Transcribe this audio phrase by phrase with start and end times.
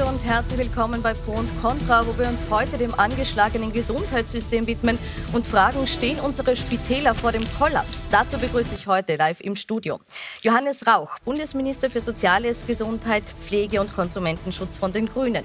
[0.00, 4.66] Grüße und herzlich willkommen bei Pro und Contra, wo wir uns heute dem angeschlagenen Gesundheitssystem
[4.66, 4.98] widmen
[5.32, 8.06] und fragen, stehen unsere Spitäler vor dem Kollaps?
[8.10, 10.00] Dazu begrüße ich heute live im Studio
[10.42, 15.44] Johannes Rauch, Bundesminister für Soziales, Gesundheit, Pflege und Konsumentenschutz von den Grünen.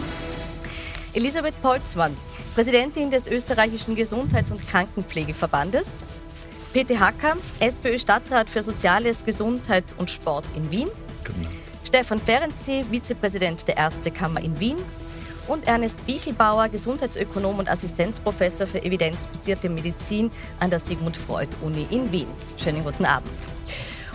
[1.14, 2.16] Elisabeth Polzmann,
[2.54, 6.04] Präsidentin des österreichischen Gesundheits- und Krankenpflegeverbandes.
[6.72, 10.90] Peter Hacker, SPÖ-Stadtrat für Soziales, Gesundheit und Sport in Wien.
[11.96, 14.76] Stefan Ferenczi, Vizepräsident der Ärztekammer in Wien
[15.48, 22.12] und Ernest Bichelbauer, Gesundheitsökonom und Assistenzprofessor für evidenzbasierte Medizin an der Sigmund Freud Uni in
[22.12, 22.28] Wien.
[22.58, 23.32] Schönen guten Abend.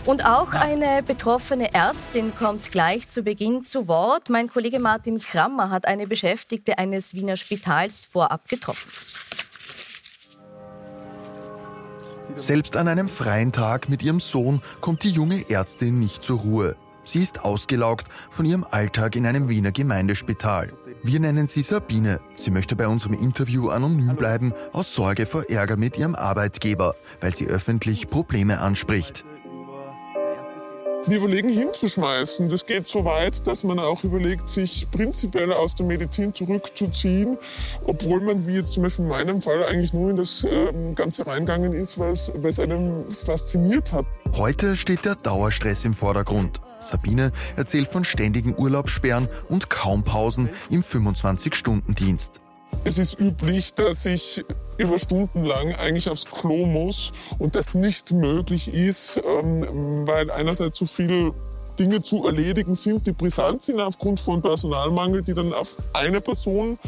[0.05, 4.29] Und auch eine betroffene Ärztin kommt gleich zu Beginn zu Wort.
[4.29, 8.93] Mein Kollege Martin Krammer hat eine Beschäftigte eines Wiener Spitals vorab getroffen.
[12.37, 16.77] Selbst an einem freien Tag mit ihrem Sohn kommt die junge Ärztin nicht zur Ruhe.
[17.05, 20.73] Sie ist ausgelaugt von ihrem Alltag in einem Wiener Gemeindespital.
[21.03, 22.21] Wir nennen sie Sabine.
[22.37, 27.35] Sie möchte bei unserem Interview anonym bleiben, aus Sorge vor Ärger mit ihrem Arbeitgeber, weil
[27.35, 29.25] sie öffentlich Probleme anspricht.
[31.07, 32.51] Wir überlegen hinzuschmeißen.
[32.51, 37.39] Das geht so weit, dass man auch überlegt, sich prinzipiell aus der Medizin zurückzuziehen,
[37.87, 41.27] obwohl man, wie jetzt zum Beispiel in meinem Fall, eigentlich nur in das ähm, Ganze
[41.27, 44.05] reingegangen ist, weil es einem fasziniert hat.
[44.37, 46.61] Heute steht der Dauerstress im Vordergrund.
[46.81, 52.41] Sabine erzählt von ständigen Urlaubssperren und kaum Pausen im 25-Stunden-Dienst.
[52.85, 54.45] Es ist üblich, dass ich
[54.79, 60.79] über Stunden lang eigentlich aufs Klo muss und das nicht möglich ist, ähm, weil einerseits
[60.79, 61.35] so viele
[61.79, 66.79] Dinge zu erledigen sind, die brisant sind aufgrund von Personalmangel, die dann auf eine Person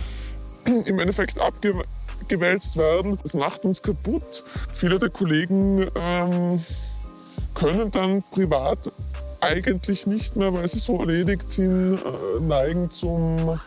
[0.65, 3.19] im Endeffekt abgewälzt werden.
[3.23, 4.45] Das macht uns kaputt.
[4.73, 6.63] Viele der Kollegen ähm,
[7.55, 8.91] können dann privat
[9.43, 13.61] eigentlich nicht mehr, weil sie so erledigt sind, äh, neigen zum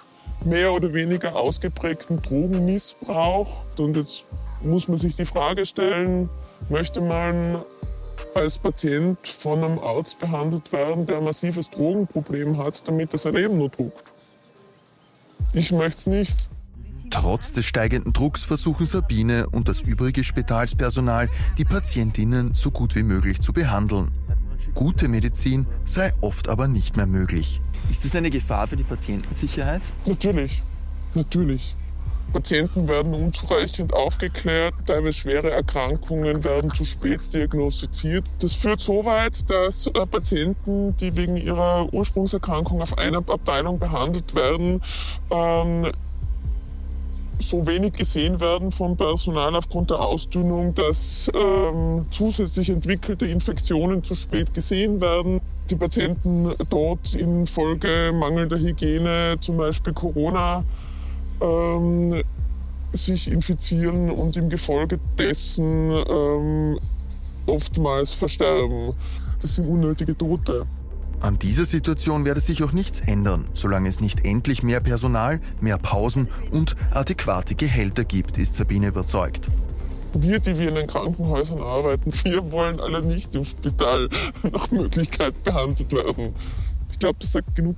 [0.46, 3.64] mehr oder weniger ausgeprägten Drogenmissbrauch.
[3.78, 4.26] Und jetzt
[4.64, 6.30] muss man sich die Frage stellen,
[6.70, 7.62] möchte man
[8.34, 13.34] als Patient von einem Arzt behandelt werden, der ein massives Drogenproblem hat, damit er sein
[13.34, 14.14] Leben nur druckt?
[15.54, 16.50] Ich möchte es nicht.
[17.12, 23.04] Trotz des steigenden Drucks versuchen Sabine und das übrige Spitalspersonal, die Patientinnen so gut wie
[23.04, 24.12] möglich zu behandeln.
[24.74, 27.62] Gute Medizin sei oft aber nicht mehr möglich.
[27.90, 29.82] Ist das eine Gefahr für die Patientensicherheit?
[30.08, 30.64] Natürlich,
[31.14, 31.76] natürlich.
[32.34, 38.26] Patienten werden unzureichend aufgeklärt, teilweise schwere Erkrankungen werden zu spät diagnostiziert.
[38.40, 44.36] Das führt so weit, dass äh, Patienten, die wegen ihrer Ursprungserkrankung auf einer Abteilung behandelt
[44.36, 44.82] werden,
[45.32, 45.92] ähm,
[47.40, 54.16] so wenig gesehen werden vom Personal aufgrund der Ausdünnung, dass ähm, zusätzlich entwickelte Infektionen zu
[54.16, 55.42] spät gesehen werden.
[55.70, 60.64] Die Patienten dort infolge mangelnder Hygiene, zum Beispiel Corona,
[61.42, 62.22] ähm,
[62.94, 66.80] sich infizieren und im Gefolge dessen ähm,
[67.46, 68.94] oftmals versterben.
[69.42, 70.66] Das sind unnötige Tote.
[71.26, 75.80] An dieser Situation werde sich auch nichts ändern, solange es nicht endlich mehr Personal, mehr
[75.80, 79.48] Pausen und adäquate Gehälter gibt, ist Sabine überzeugt.
[80.14, 84.08] Wir, die wir in den Krankenhäusern arbeiten, wir wollen alle nicht im Spital
[84.52, 86.36] nach Möglichkeit behandelt werden.
[86.92, 87.78] Ich glaube, das sagt genug.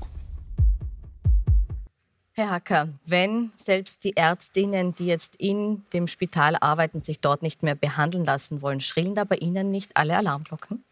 [2.34, 7.64] Herr Hacker, wenn selbst die Ärztinnen, die jetzt in dem Spital arbeiten, sich dort nicht
[7.64, 10.84] mehr behandeln lassen wollen, schrillen da bei Ihnen nicht alle Alarmglocken?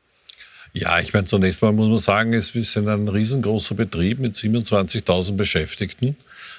[0.77, 5.37] Ja, ich meine, zunächst mal muss man sagen, es ist ein riesengroßer Betrieb mit 27.000
[5.37, 6.17] Beschäftigten.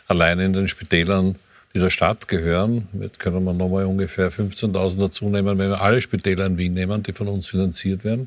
[0.09, 1.37] Allein in den Spitälern
[1.75, 6.47] dieser Stadt gehören, jetzt können wir nochmal ungefähr 15.000 dazu nehmen, wenn wir alle Spitäler
[6.47, 8.27] in Wien nehmen, die von uns finanziert werden.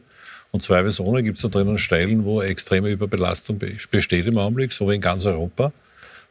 [0.52, 4.96] Und zweifelsohne gibt es da drinnen Stellen, wo extreme Überbelastung besteht im Augenblick, so wie
[4.96, 5.74] in ganz Europa.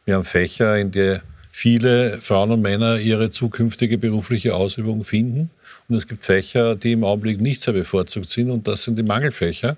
[0.05, 1.17] Wir haben Fächer, in die
[1.51, 5.49] viele Frauen und Männer ihre zukünftige berufliche Ausübung finden.
[5.89, 8.51] Und es gibt Fächer, die im Augenblick nicht sehr bevorzugt sind.
[8.51, 9.75] Und das sind die Mangelfächer,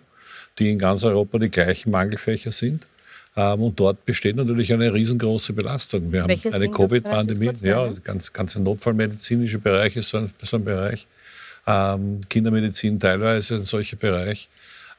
[0.60, 2.86] die in ganz Europa die gleichen Mangelfächer sind.
[3.36, 6.12] Ähm, und dort besteht natürlich eine riesengroße Belastung.
[6.12, 7.52] Wir Welche haben eine Covid-Pandemie.
[7.62, 11.08] Ja, der ganz, ganze notfallmedizinische Bereich ist so ein, so ein Bereich.
[11.66, 14.50] Ähm, Kindermedizin teilweise ein solcher Bereich.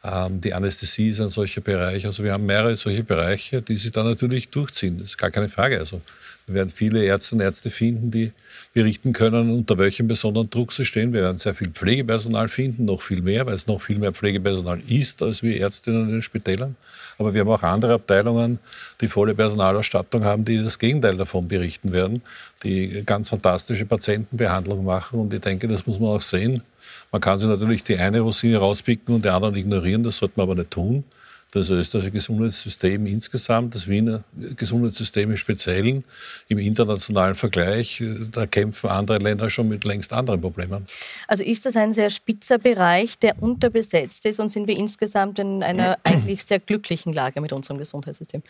[0.04, 2.06] Ähm, die Anästhesie ist ein solcher Bereich.
[2.06, 4.98] Also wir haben mehrere solche Bereiche, die sich dann natürlich durchziehen.
[4.98, 5.78] Das ist gar keine Frage.
[5.78, 6.00] Also
[6.46, 8.32] wir werden viele Ärzte und Ärzte finden, die
[8.72, 11.12] berichten können, unter welchem besonderen Druck sie stehen.
[11.12, 14.80] Wir werden sehr viel Pflegepersonal finden, noch viel mehr, weil es noch viel mehr Pflegepersonal
[14.88, 16.76] ist als wir Ärztinnen in den Spitälern.
[17.19, 18.58] Aber wir haben auch andere Abteilungen,
[19.00, 22.22] die volle Personalausstattung haben, die das Gegenteil davon berichten werden,
[22.62, 25.20] die ganz fantastische Patientenbehandlung machen.
[25.20, 26.62] Und ich denke, das muss man auch sehen.
[27.10, 30.44] Man kann sich natürlich die eine Rosine rauspicken und die anderen ignorieren, das sollte man
[30.44, 31.04] aber nicht tun.
[31.52, 34.25] Das österreichische Gesundheitssystem insgesamt, das Wiener
[34.56, 36.02] Gesundheitssystem im Speziellen,
[36.49, 38.02] im internationalen Vergleich,
[38.32, 40.87] da kämpfen andere Länder schon mit längst anderen Problemen.
[41.28, 45.62] Also ist das ein sehr spitzer Bereich, der unterbesetzt ist und sind wir insgesamt in
[45.62, 48.43] einer eigentlich sehr glücklichen Lage mit unserem Gesundheitssystem?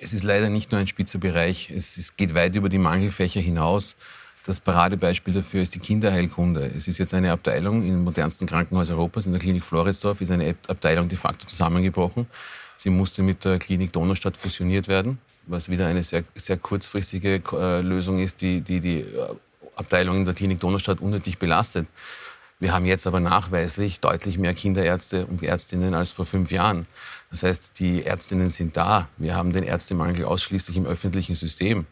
[0.00, 3.96] Es ist leider nicht nur ein spitzer Bereich, es geht weit über die Mangelfächer hinaus.
[4.48, 6.72] Das Paradebeispiel dafür ist die Kinderheilkunde.
[6.74, 10.54] Es ist jetzt eine Abteilung im modernsten Krankenhaus Europas, in der Klinik Floridsdorf, ist eine
[10.68, 12.26] Abteilung de facto zusammengebrochen.
[12.74, 17.82] Sie musste mit der Klinik Donaustadt fusioniert werden, was wieder eine sehr, sehr kurzfristige äh,
[17.82, 19.34] Lösung ist, die, die die äh,
[19.76, 21.86] Abteilung in der Klinik Donaustadt unnötig belastet.
[22.58, 26.86] Wir haben jetzt aber nachweislich deutlich mehr Kinderärzte und Ärztinnen als vor fünf Jahren.
[27.30, 29.10] Das heißt, die Ärztinnen sind da.
[29.18, 31.84] Wir haben den Ärztemangel ausschließlich im öffentlichen System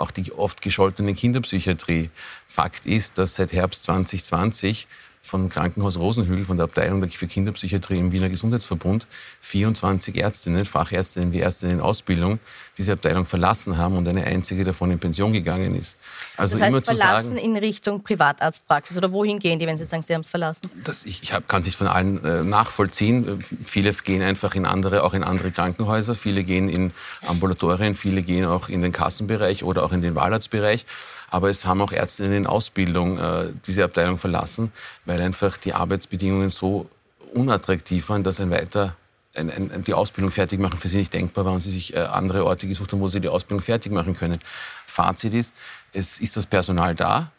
[0.00, 2.10] auch die oft gescholtene Kinderpsychiatrie.
[2.46, 4.86] Fakt ist, dass seit Herbst 2020
[5.22, 9.06] vom Krankenhaus Rosenhügel, von der Abteilung für Kinderpsychiatrie im Wiener Gesundheitsverbund,
[9.40, 12.38] 24 Ärztinnen, Fachärztinnen wie Ärztinnen in Ausbildung
[12.80, 15.98] diese Abteilung verlassen haben und eine einzige davon in Pension gegangen ist.
[16.36, 19.76] Also das heißt, immer zu verlassen sagen, in Richtung Privatarztpraxis oder wohin gehen die, wenn
[19.76, 20.70] Sie sagen, Sie haben es verlassen?
[20.82, 23.44] Das, ich ich kann es nicht von allen äh, nachvollziehen.
[23.64, 26.14] Viele gehen einfach in andere, auch in andere Krankenhäuser.
[26.14, 26.92] Viele gehen in
[27.26, 30.86] Ambulatorien, viele gehen auch in den Kassenbereich oder auch in den Wahlarztbereich.
[31.28, 34.72] Aber es haben auch Ärztinnen in Ausbildung äh, diese Abteilung verlassen,
[35.04, 36.88] weil einfach die Arbeitsbedingungen so
[37.34, 38.96] unattraktiv waren, dass ein weiter
[39.34, 42.00] ein, ein, die Ausbildung fertig machen für sie nicht denkbar war und sie sich äh,
[42.00, 44.38] andere Orte gesucht haben, wo sie die Ausbildung fertig machen können.
[44.86, 45.54] Fazit ist,
[45.92, 47.30] es ist das Personal da.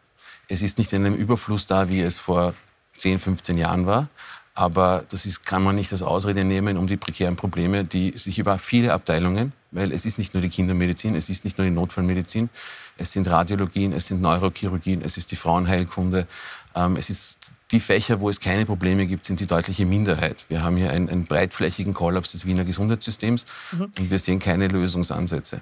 [0.47, 2.53] Es ist nicht in einem Überfluss da, wie es vor
[2.97, 4.09] 10, 15 Jahren war.
[4.53, 8.37] Aber das ist, kann man nicht als Ausrede nehmen, um die prekären Probleme, die sich
[8.37, 11.71] über viele Abteilungen, weil es ist nicht nur die Kindermedizin, es ist nicht nur die
[11.71, 12.49] Notfallmedizin,
[12.97, 16.27] es sind Radiologien, es sind Neurochirurgien, es ist die Frauenheilkunde,
[16.75, 17.37] ähm, es ist
[17.71, 20.45] die Fächer, wo es keine Probleme gibt, sind die deutliche Minderheit.
[20.50, 23.91] Wir haben hier einen, einen breitflächigen Kollaps des Wiener Gesundheitssystems mhm.
[23.97, 25.62] und wir sehen keine Lösungsansätze.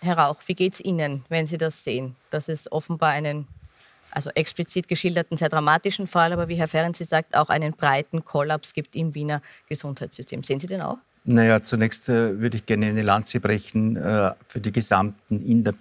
[0.00, 3.46] Herr Rauch, wie geht es Ihnen, wenn Sie das sehen, dass es offenbar einen
[4.10, 8.72] also explizit geschilderten, sehr dramatischen Fall, aber wie Herr Ferenc sagt, auch einen breiten Kollaps
[8.72, 10.42] gibt im Wiener Gesundheitssystem.
[10.42, 10.98] Sehen Sie den auch?
[11.24, 15.74] Naja, zunächst äh, würde ich gerne eine Lanze brechen äh, für die gesamten in der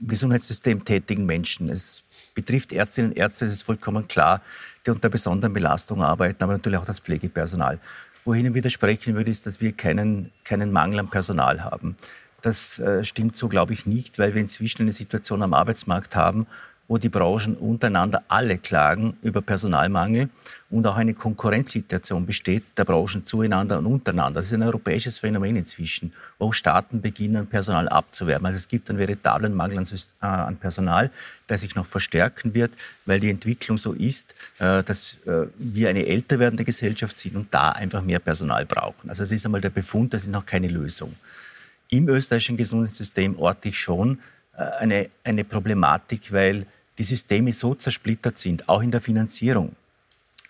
[0.00, 1.68] Gesundheitssystem tätigen Menschen.
[1.68, 2.04] Es
[2.34, 4.40] betrifft Ärztinnen und Ärzte, das ist vollkommen klar,
[4.88, 7.78] die unter besonderen Belastungen arbeiten, aber natürlich auch das Pflegepersonal.
[8.24, 11.96] Wo ich widersprechen würde, ist, dass wir keinen, keinen Mangel an Personal haben.
[12.42, 16.46] Das äh, stimmt so, glaube ich, nicht, weil wir inzwischen eine Situation am Arbeitsmarkt haben,
[16.88, 20.30] wo die Branchen untereinander alle klagen über Personalmangel
[20.70, 24.40] und auch eine Konkurrenzsituation besteht der Branchen zueinander und untereinander.
[24.40, 28.46] Das ist ein europäisches Phänomen inzwischen, wo Staaten beginnen, Personal abzuwerben.
[28.46, 31.10] Also es gibt einen veritablen Mangel an, äh, Personal,
[31.48, 32.72] der sich noch verstärken wird,
[33.04, 37.52] weil die Entwicklung so ist, äh, dass äh, wir eine älter werdende Gesellschaft sind und
[37.52, 39.10] da einfach mehr Personal brauchen.
[39.10, 41.14] Also das ist einmal der Befund, das ist noch keine Lösung.
[41.90, 44.18] Im österreichischen Gesundheitssystem orte ich schon
[44.80, 46.66] eine, eine Problematik, weil
[46.98, 49.76] die Systeme so zersplittert sind, auch in der Finanzierung,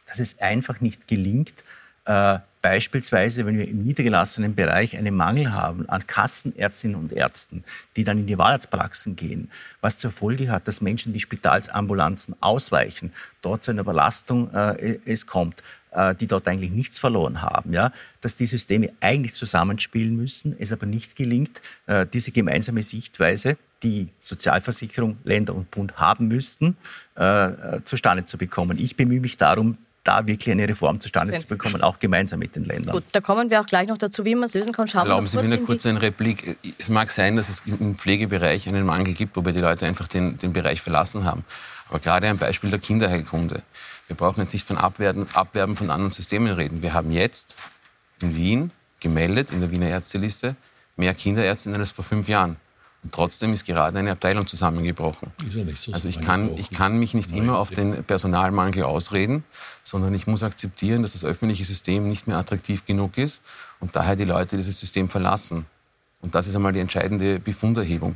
[0.07, 1.63] dass es einfach nicht gelingt,
[2.07, 7.65] äh, beispielsweise, wenn wir im niedergelassenen Bereich einen Mangel haben an Kassenärztinnen und Ärzten,
[7.97, 9.51] die dann in die Wahlarztpraxen gehen,
[9.81, 13.13] was zur Folge hat, dass Menschen die Spitalsambulanzen ausweichen,
[13.43, 15.63] dort zu einer Überlastung äh, es kommt,
[16.21, 20.87] die dort eigentlich nichts verloren haben, ja, dass die Systeme eigentlich zusammenspielen müssen, es aber
[20.87, 26.77] nicht gelingt, äh, diese gemeinsame Sichtweise die Sozialversicherung, Länder und Bund haben müssten,
[27.17, 28.79] äh, äh, zustande zu bekommen.
[28.79, 31.43] Ich bemühe mich darum, da wirklich eine Reform zustande Schön.
[31.43, 32.95] zu bekommen, auch gemeinsam mit den Ländern.
[32.95, 34.89] Gut, da kommen wir auch gleich noch dazu, wie man es lösen kann.
[34.89, 36.57] Schauen Erlauben Sie mir eine kurze Replik.
[36.79, 40.37] Es mag sein, dass es im Pflegebereich einen Mangel gibt, wobei die Leute einfach den,
[40.39, 41.45] den Bereich verlassen haben.
[41.89, 43.63] Aber gerade ein Beispiel der Kinderheilkunde.
[44.09, 46.83] Wir brauchen jetzt nicht von Abwerben, Abwerben von anderen Systemen reden.
[46.83, 47.57] Wir haben jetzt
[48.21, 50.57] in Wien gemeldet, in der Wiener Ärzteliste,
[50.97, 52.57] mehr Kinderärztinnen als vor fünf Jahren.
[53.05, 55.31] Und trotzdem ist gerade eine Abteilung zusammengebrochen.
[55.49, 59.45] Ja so also ich kann, ich kann mich nicht immer auf den Personalmangel ausreden,
[59.85, 63.41] sondern ich muss akzeptieren, dass das öffentliche System nicht mehr attraktiv genug ist
[63.79, 65.67] und daher die Leute dieses System verlassen.
[66.21, 68.15] Und das ist einmal die entscheidende Befunderhebung,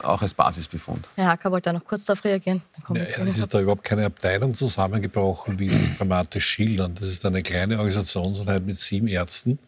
[0.00, 1.08] auch als Basisbefund.
[1.16, 2.62] Herr Hacker wollte da noch kurz darauf reagieren.
[2.94, 6.94] Ja, es ist da überhaupt keine Abteilung zusammengebrochen, wie Sie es dramatisch schildern.
[6.94, 9.58] Das ist eine kleine Organisationseinheit mit sieben Ärzten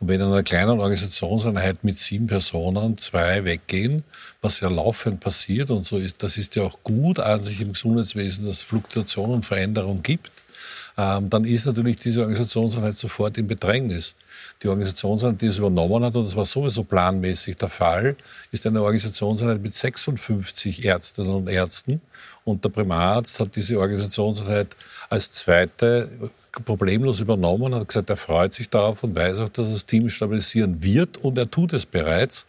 [0.00, 4.04] und wenn in einer kleinen Organisationseinheit mit sieben Personen zwei weggehen,
[4.40, 7.72] was ja laufend passiert und so ist, das ist ja auch gut an sich im
[7.72, 10.30] Gesundheitswesen, dass es Fluktuation und Veränderung gibt.
[10.98, 14.16] Ähm, dann ist natürlich diese Organisationseinheit sofort in Bedrängnis.
[14.60, 18.16] Die Organisationseinheit, die es übernommen hat, und das war sowieso planmäßig der Fall,
[18.50, 22.00] ist eine Organisationseinheit mit 56 Ärztinnen und Ärzten.
[22.44, 24.74] Und der Primararzt hat diese Organisationseinheit
[25.08, 26.10] als zweite
[26.64, 30.82] problemlos übernommen, hat gesagt, er freut sich darauf und weiß auch, dass das Team stabilisieren
[30.82, 32.44] wird und er tut es bereits.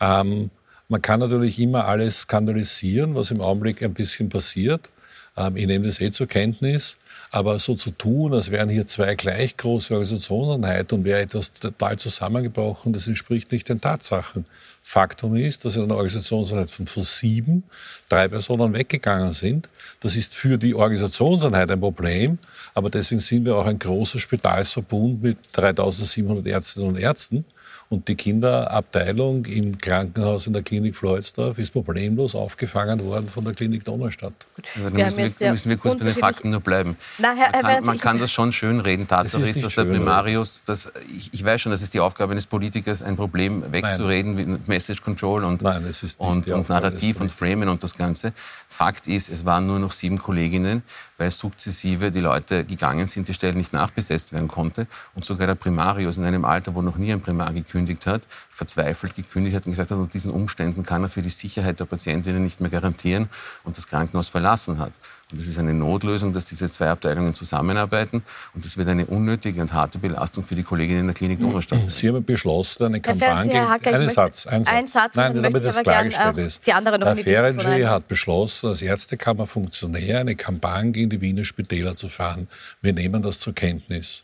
[0.00, 0.50] Ähm,
[0.88, 4.90] man kann natürlich immer alles skandalisieren, was im Augenblick ein bisschen passiert.
[5.36, 6.98] Ähm, ich nehme das eh zur Kenntnis.
[7.34, 11.98] Aber so zu tun, als wären hier zwei gleich große Organisationseinheiten und wäre etwas total
[11.98, 14.44] zusammengebrochen, das entspricht nicht den Tatsachen.
[14.82, 17.64] Faktum ist, dass in einer Organisationseinheit von, sieben
[18.08, 19.68] drei Personen weggegangen sind.
[19.98, 22.38] Das ist für die Organisationseinheit ein Problem,
[22.72, 27.44] aber deswegen sind wir auch ein großer Spitalsverbund mit 3700 Ärztinnen und Ärzten.
[27.90, 33.54] Und die Kinderabteilung im Krankenhaus in der Klinik Floydsdorf ist problemlos aufgefangen worden von der
[33.54, 34.32] Klinik Donaustadt.
[34.74, 36.96] Also da müssen wir, müssen wir kurz bei den Fakten nur bleiben.
[37.18, 39.06] Na, Herr, man kann, man kann das schon schön reden.
[39.06, 42.32] Tatsache ist, ist, dass der Primarius, das, ich, ich, weiß schon, das ist die Aufgabe
[42.32, 44.46] eines Politikers, ein Problem wegzureden Nein.
[44.52, 45.84] mit Message Control und, Nein,
[46.18, 48.32] und, und Narrativ und Framing und das Ganze.
[48.68, 50.82] Fakt ist, es waren nur noch sieben Kolleginnen,
[51.18, 54.86] weil sukzessive die Leute gegangen sind, die Stelle nicht nachbesetzt werden konnte.
[55.14, 59.16] Und sogar der Primarius in einem Alter, wo noch nie ein Primar gekündigt hat, verzweifelt
[59.16, 62.42] gekündigt hat und gesagt hat, unter diesen Umständen kann er für die Sicherheit der Patientinnen
[62.42, 63.28] nicht mehr garantieren
[63.64, 64.92] und das Krankenhaus verlassen hat.
[65.32, 68.22] Und es ist eine Notlösung, dass diese zwei Abteilungen zusammenarbeiten.
[68.54, 71.82] Und das wird eine unnötige und harte Belastung für die Kolleginnen in der Klinik Donaustadt
[71.82, 71.90] sein.
[71.90, 73.94] Sie haben beschlossen, eine Kampagne gegen...
[73.94, 74.74] Einen Satz, ein Satz.
[74.74, 76.64] Ein Satz Nein, damit das klargestellt ist.
[76.64, 81.96] Die andere noch Herr Ferenczi hat beschlossen, als Ärztekammerfunktionär eine Kampagne gegen die Wiener Spitäler
[81.96, 82.46] zu fahren.
[82.82, 84.22] Wir nehmen das zur Kenntnis.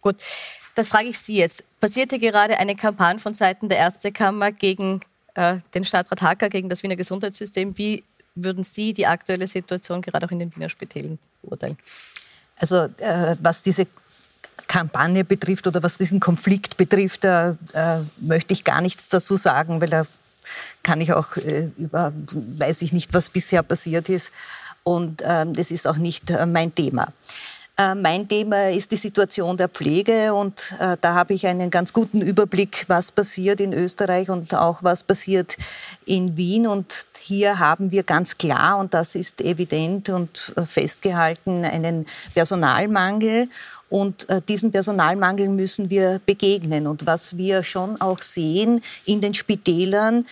[0.00, 0.16] Gut,
[0.74, 1.64] das frage ich Sie jetzt.
[1.80, 5.00] Passierte gerade eine Kampagne von Seiten der Ärztekammer gegen
[5.34, 7.76] äh, den Stadtrat Hacker, gegen das Wiener Gesundheitssystem.
[7.76, 11.76] Wie würden Sie die aktuelle Situation gerade auch in den Wiener Spitällen beurteilen?
[12.58, 13.86] Also äh, was diese
[14.66, 19.80] Kampagne betrifft oder was diesen Konflikt betrifft, äh, äh, möchte ich gar nichts dazu sagen,
[19.80, 20.04] weil da
[20.82, 24.32] kann ich auch äh, über, weiß ich nicht, was bisher passiert ist.
[24.84, 27.12] Und ähm, das ist auch nicht äh, mein Thema.
[27.78, 31.94] Äh, mein Thema ist die Situation der Pflege und äh, da habe ich einen ganz
[31.94, 35.56] guten Überblick, was passiert in Österreich und auch was passiert
[36.04, 36.66] in Wien.
[36.66, 43.48] Und hier haben wir ganz klar, und das ist evident und äh, festgehalten, einen Personalmangel.
[43.88, 46.86] Und diesem Personalmangel müssen wir begegnen.
[46.86, 50.24] Und was wir schon auch sehen in den Spitälern,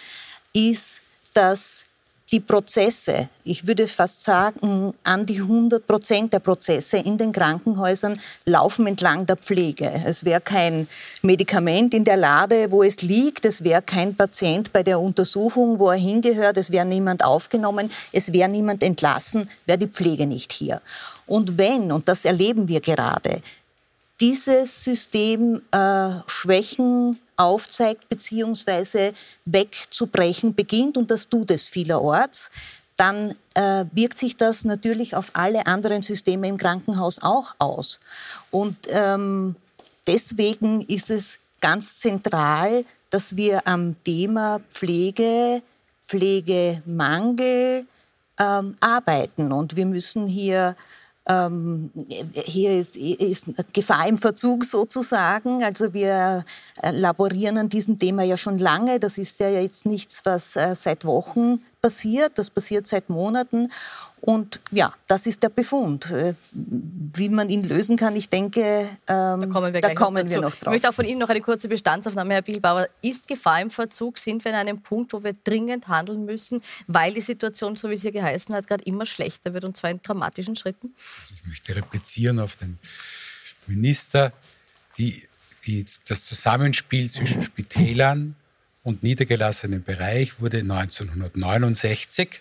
[0.54, 1.02] ist,
[1.34, 1.84] dass
[2.32, 8.18] die Prozesse, ich würde fast sagen, an die 100 Prozent der Prozesse in den Krankenhäusern
[8.44, 9.90] laufen entlang der Pflege.
[10.06, 10.86] Es wäre kein
[11.22, 13.44] Medikament in der Lade, wo es liegt.
[13.44, 16.56] Es wäre kein Patient bei der Untersuchung, wo er hingehört.
[16.56, 17.90] Es wäre niemand aufgenommen.
[18.12, 20.80] Es wäre niemand entlassen, wäre die Pflege nicht hier.
[21.26, 23.42] Und wenn, und das erleben wir gerade,
[24.20, 29.12] dieses System äh, Schwächen aufzeigt bzw.
[29.46, 32.50] wegzubrechen beginnt, und das tut es vielerorts,
[32.96, 37.98] dann äh, wirkt sich das natürlich auf alle anderen Systeme im Krankenhaus auch aus.
[38.50, 39.56] Und ähm,
[40.06, 45.62] deswegen ist es ganz zentral, dass wir am Thema Pflege,
[46.06, 47.86] Pflegemangel
[48.38, 49.50] ähm, arbeiten.
[49.50, 50.76] Und wir müssen hier
[51.26, 51.90] ähm,
[52.34, 55.62] hier ist, ist, Gefahr im Verzug sozusagen.
[55.62, 56.44] Also wir
[56.82, 58.98] äh, laborieren an diesem Thema ja schon lange.
[58.98, 62.38] Das ist ja jetzt nichts, was äh, seit Wochen passiert.
[62.38, 63.70] Das passiert seit Monaten.
[64.20, 66.10] Und ja, das ist der Befund.
[66.10, 70.32] Äh, wie man ihn lösen kann, ich denke, ähm, da kommen wir, da kommen noch,
[70.32, 70.62] wir noch drauf.
[70.62, 72.88] Ich möchte auch von Ihnen noch eine kurze Bestandsaufnahme, Herr Bielbauer.
[73.00, 74.18] Ist Gefahr im Verzug?
[74.18, 77.94] Sind wir an einem Punkt, wo wir dringend handeln müssen, weil die Situation, so wie
[77.94, 80.92] es hier geheißen hat, gerade immer schlechter wird und zwar in dramatischen Schritten?
[81.22, 82.78] Also ich möchte replizieren auf den
[83.66, 84.32] Minister.
[84.98, 85.26] Die,
[85.64, 88.36] die, das Zusammenspiel zwischen Spitälern
[88.82, 92.40] und niedergelassenen Bereich wurde 1969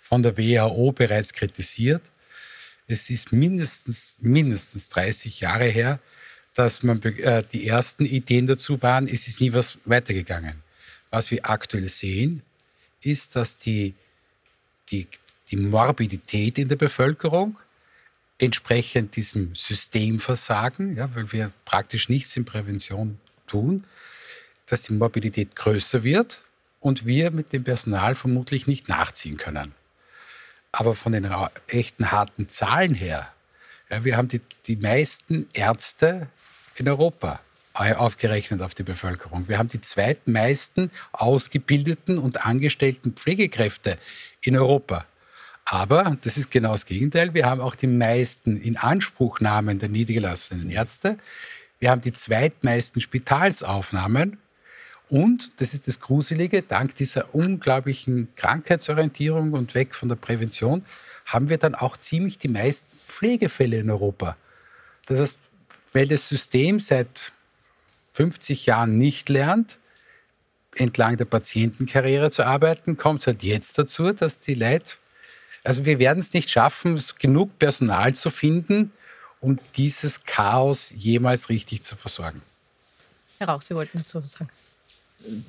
[0.00, 2.02] von der WHO bereits kritisiert.
[2.86, 5.98] Es ist mindestens, mindestens 30 Jahre her,
[6.54, 9.08] dass man, äh, die ersten Ideen dazu waren.
[9.08, 10.62] Es ist nie was weitergegangen.
[11.10, 12.42] Was wir aktuell sehen,
[13.02, 13.94] ist, dass die,
[14.90, 15.08] die,
[15.50, 17.58] die Morbidität in der Bevölkerung
[18.38, 23.84] entsprechend diesem Systemversagen, ja, weil wir praktisch nichts in Prävention tun,
[24.66, 26.40] dass die Morbidität größer wird
[26.80, 29.74] und wir mit dem Personal vermutlich nicht nachziehen können.
[30.72, 31.28] Aber von den
[31.68, 33.32] echten harten Zahlen her,
[33.90, 36.28] ja, wir haben die, die meisten Ärzte
[36.76, 37.40] in Europa
[37.74, 39.48] aufgerechnet auf die Bevölkerung.
[39.48, 43.98] Wir haben die zweitmeisten ausgebildeten und angestellten Pflegekräfte
[44.42, 45.04] in Europa.
[45.64, 47.34] Aber das ist genau das Gegenteil.
[47.34, 51.18] Wir haben auch die meisten Inanspruchnahmen der niedergelassenen Ärzte.
[51.78, 54.38] Wir haben die zweitmeisten Spitalsaufnahmen.
[55.10, 60.84] Und, das ist das Gruselige, dank dieser unglaublichen Krankheitsorientierung und weg von der Prävention,
[61.26, 64.36] haben wir dann auch ziemlich die meisten Pflegefälle in Europa.
[65.06, 65.38] Das heißt,
[65.92, 67.32] weil das System seit
[68.12, 69.78] 50 Jahren nicht lernt,
[70.76, 74.92] entlang der Patientenkarriere zu arbeiten, kommt es halt jetzt dazu, dass die Leute,
[75.62, 78.92] also wir werden es nicht schaffen, genug Personal zu finden,
[79.40, 82.42] um dieses Chaos jemals richtig zu versorgen.
[83.38, 84.50] Herr Rauch, Sie wollten dazu was sagen.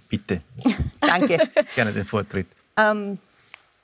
[0.09, 0.41] Bitte.
[0.99, 1.37] Danke.
[1.75, 2.47] Gerne den Vortritt.
[2.77, 3.19] Ähm,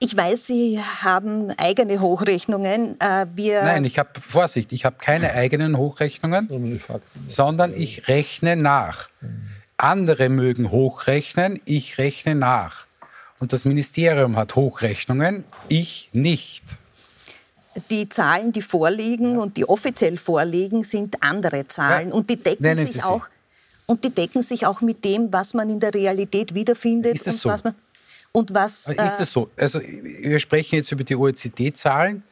[0.04, 3.00] ich weiß, Sie haben eigene Hochrechnungen.
[3.00, 6.82] Äh, wir Nein, ich habe Vorsicht, ich habe keine eigenen Hochrechnungen,
[7.28, 9.10] sondern ich rechne nach.
[9.78, 12.86] Andere mögen hochrechnen, ich rechne nach.
[13.40, 16.64] Und das Ministerium hat Hochrechnungen, ich nicht.
[17.90, 22.10] die Zahlen, die vorliegen und die offiziell vorliegen, sind andere Zahlen.
[22.10, 23.22] Ja, Und die decken nennen sich Sie sie.
[23.92, 27.34] Und die decken sich auch mit dem, was man in der Realität wiederfindet Ist es
[27.34, 27.50] und so?
[27.50, 27.74] was
[28.32, 29.50] und was Ist äh, es so?
[29.58, 32.24] Also wir sprechen jetzt über die OECD-Zahlen.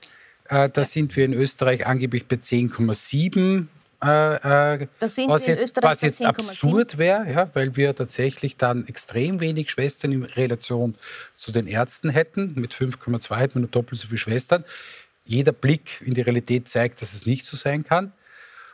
[0.47, 3.65] Äh, da sind wir in Österreich angeblich bei 10,7.
[4.01, 6.27] Äh, äh, was jetzt, was jetzt 10,7.
[6.27, 10.95] absurd wäre, ja, weil wir tatsächlich dann extrem wenig Schwestern in Relation
[11.33, 12.53] zu den Ärzten hätten.
[12.55, 14.63] Mit 5,2 hätten wir nur doppelt so viele Schwestern.
[15.25, 18.13] Jeder Blick in die Realität zeigt, dass es nicht so sein kann.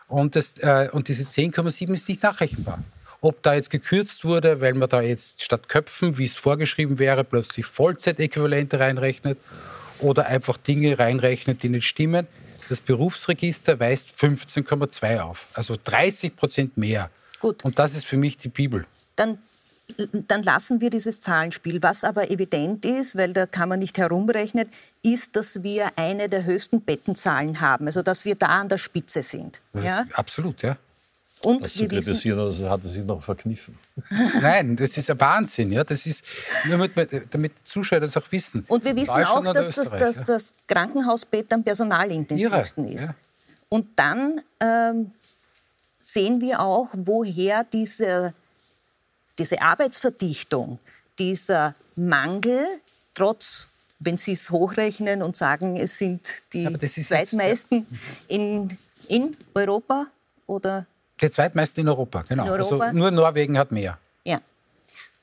[0.08, 2.80] Und, das, äh, und diese 10,7 ist nicht nachrechenbar.
[3.22, 7.24] Ob da jetzt gekürzt wurde, weil man da jetzt statt Köpfen, wie es vorgeschrieben wäre,
[7.24, 9.40] plötzlich Vollzeitäquivalente reinrechnet
[10.00, 12.28] oder einfach Dinge reinrechnet, die nicht stimmen.
[12.70, 17.10] Das Berufsregister weist 15,2 auf, also 30 Prozent mehr.
[17.40, 17.64] Gut.
[17.64, 18.86] Und das ist für mich die Bibel.
[19.16, 19.40] dann,
[20.28, 21.82] dann lassen wir dieses Zahlenspiel.
[21.84, 24.68] Was aber evident ist, weil da kann man nicht herumrechnen,
[25.04, 27.86] ist, dass wir eine der höchsten Bettenzahlen haben.
[27.88, 29.62] Also dass wir da an der Spitze sind.
[29.74, 30.06] Das Ja?
[30.14, 30.78] absolut, ja.
[31.42, 33.78] Und Das wir wissen, kritisieren, also hat er sich noch verkniffen.
[34.42, 35.72] Nein, das ist ein Wahnsinn.
[35.72, 35.84] Ja.
[35.84, 36.24] Das ist,
[36.66, 38.66] nur damit, damit die Zuschauer das auch wissen.
[38.68, 40.24] und wir wissen auch, dass das, ja.
[40.24, 43.10] das Krankenhausbett am personalintensivsten Irre, ist.
[43.10, 43.16] ja.
[43.70, 45.12] Und dann ähm,
[46.00, 48.34] sehen wir auch, woher diese,
[49.38, 50.80] diese Arbeitsverdichtung,
[51.20, 52.66] dieser Mangel,
[53.14, 53.68] trotz,
[54.00, 56.22] wenn Sie es hochrechnen und sagen, es sind
[56.54, 57.86] die aber das ist jetzt- zweitmeisten
[58.28, 58.70] in,
[59.08, 60.08] in Europa
[60.48, 60.86] oder
[61.22, 62.44] Der zweitmeiste in Europa, genau.
[62.46, 62.86] In Europa?
[62.86, 63.98] Also nur Norwegen hat mehr.
[64.26, 64.40] ja.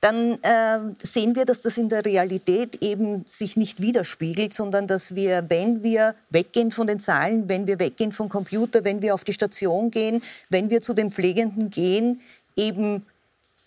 [0.01, 5.15] Dann äh, sehen wir, dass das in der Realität eben sich nicht widerspiegelt, sondern dass
[5.15, 9.23] wir, wenn wir weggehen von den Zahlen, wenn wir weggehen vom Computer, wenn wir auf
[9.23, 10.21] die Station gehen,
[10.51, 12.21] wenn wir zu den Pflegenden gehen,
[12.57, 13.07] eben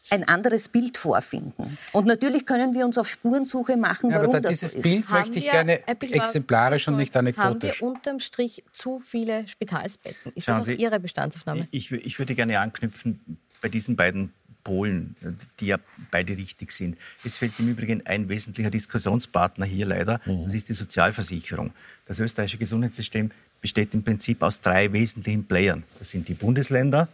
[0.09, 1.77] ein anderes Bild vorfinden.
[1.91, 4.77] Und natürlich können wir uns auf Spurensuche machen, Ja, aber warum da, das dieses so
[4.77, 4.83] ist.
[4.83, 7.81] Bild möchte ich gerne exemplarisch und nicht Haben anekdotisch.
[7.81, 10.33] wir unterm Strich zu viele Spitalsbetten?
[10.35, 11.67] Ist Schauen das auch Sie, Ihre Bestandsaufnahme?
[11.71, 14.31] Ich, ich würde gerne anknüpfen bei diesen beiden
[14.63, 15.15] Polen,
[15.59, 15.77] die ja
[16.09, 16.97] beide richtig sind.
[17.23, 21.71] Es fehlt im Übrigen ein wesentlicher Diskussionspartner hier leider, das ist die Sozialversicherung.
[22.07, 23.29] Das österreichische Gesundheitssystem
[23.61, 25.83] besteht im Prinzip aus drei wesentlichen Playern.
[25.99, 27.07] Das sind die Bundesländer,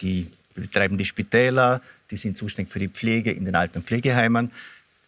[0.00, 0.28] die
[0.60, 4.50] betreiben die Spitäler, die sind zuständig für die Pflege in den Alten- und Pflegeheimen.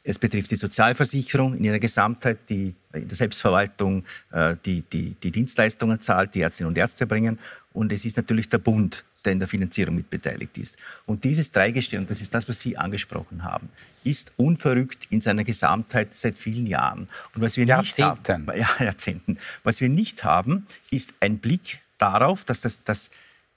[0.02, 5.30] Es betrifft die Sozialversicherung in ihrer Gesamtheit, die in der Selbstverwaltung äh, die, die, die
[5.30, 7.38] Dienstleistungen zahlt, die Ärztinnen und Ärzte bringen.
[7.72, 10.76] Und es ist natürlich der Bund, der in der Finanzierung mitbeteiligt ist.
[11.06, 13.68] Und dieses Dreigestirn, das ist das, was Sie angesprochen haben,
[14.02, 17.08] ist unverrückt in seiner Gesamtheit seit vielen Jahren.
[17.34, 18.48] Und was wir nicht Jahrzehnten.
[18.48, 19.38] haben, ja, Jahrzehnten.
[19.62, 23.10] Was wir nicht haben, ist ein Blick darauf, dass, das, dass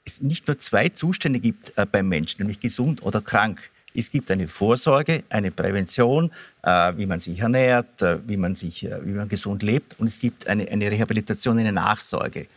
[0.05, 3.69] es nicht nur zwei Zustände gibt äh, beim Menschen, nämlich gesund oder krank.
[3.95, 6.31] Es gibt eine Vorsorge, eine Prävention,
[6.63, 9.99] äh, wie man sich ernährt, äh, wie, man sich, äh, wie man gesund lebt.
[9.99, 12.47] Und es gibt eine, eine Rehabilitation, eine Nachsorge.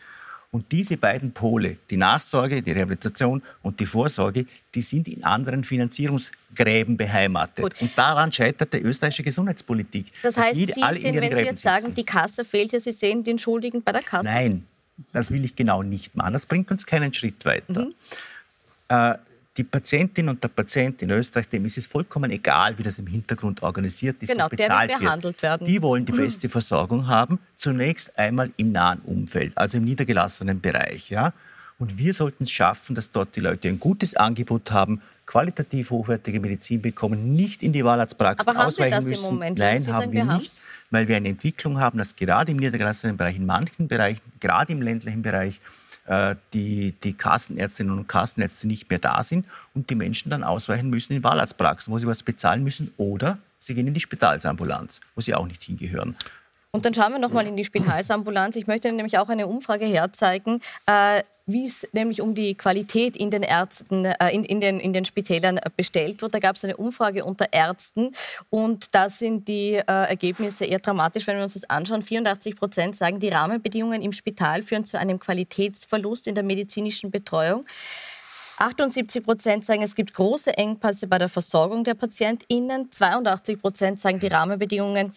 [0.49, 5.63] Und diese beiden Pole, die Nachsorge, die Rehabilitation und die Vorsorge, die sind in anderen
[5.63, 7.63] Finanzierungsgräben beheimatet.
[7.63, 7.81] Gut.
[7.81, 10.07] Und daran scheitert die österreichische Gesundheitspolitik.
[10.23, 13.37] Das heißt, Sie ihren wenn Sie jetzt sagen, die Kasse fehlt ja, Sie sehen den
[13.37, 14.29] Schuldigen bei der Kasse.
[14.29, 14.65] Nein,
[15.13, 16.33] das will ich genau nicht machen.
[16.33, 17.85] Das bringt uns keinen Schritt weiter.
[17.85, 17.93] Mhm.
[18.89, 19.15] Äh,
[19.57, 23.07] die Patientin und der Patient in Österreich, dem ist es vollkommen egal, wie das im
[23.07, 25.67] Hintergrund organisiert ist Genau, und der bezahlt behandelt werden.
[25.67, 31.09] Die wollen die beste Versorgung haben, zunächst einmal im nahen Umfeld, also im niedergelassenen Bereich.
[31.09, 31.33] Ja?
[31.79, 36.39] Und wir sollten es schaffen, dass dort die Leute ein gutes Angebot haben, qualitativ hochwertige
[36.39, 39.25] Medizin bekommen, nicht in die Wahlarztpraxen Aber haben wir ausweichen das im müssen.
[39.25, 39.59] Moment?
[39.59, 42.57] Würden Nein, Sie haben wir wir nicht, weil wir eine Entwicklung haben, dass gerade im
[42.57, 45.59] niedergelassenen Bereich, in manchen Bereichen, gerade im ländlichen Bereich,
[46.07, 50.89] äh, die, die Kassenärztinnen und Kassenärzte nicht mehr da sind und die Menschen dann ausweichen
[50.89, 55.21] müssen in Wahlarztpraxen, wo sie was bezahlen müssen oder sie gehen in die Spitalsambulanz, wo
[55.21, 56.15] sie auch nicht hingehören.
[56.71, 58.55] Und dann schauen wir noch mal in die Spitalsambulanz.
[58.55, 60.61] Ich möchte nämlich auch eine Umfrage herzeigen.
[60.85, 64.91] Äh, wie es nämlich um die Qualität in den Ärzten, äh, in, in, den, in
[64.91, 66.33] den Spitälern bestellt wird.
[66.33, 68.11] Da gab es eine Umfrage unter Ärzten
[68.49, 72.03] und da sind die äh, Ergebnisse eher dramatisch, wenn wir uns das anschauen.
[72.03, 77.65] 84 Prozent sagen, die Rahmenbedingungen im Spital führen zu einem Qualitätsverlust in der medizinischen Betreuung.
[78.57, 82.91] 78 Prozent sagen, es gibt große Engpässe bei der Versorgung der PatientInnen.
[82.91, 85.13] 82 Prozent sagen, die Rahmenbedingungen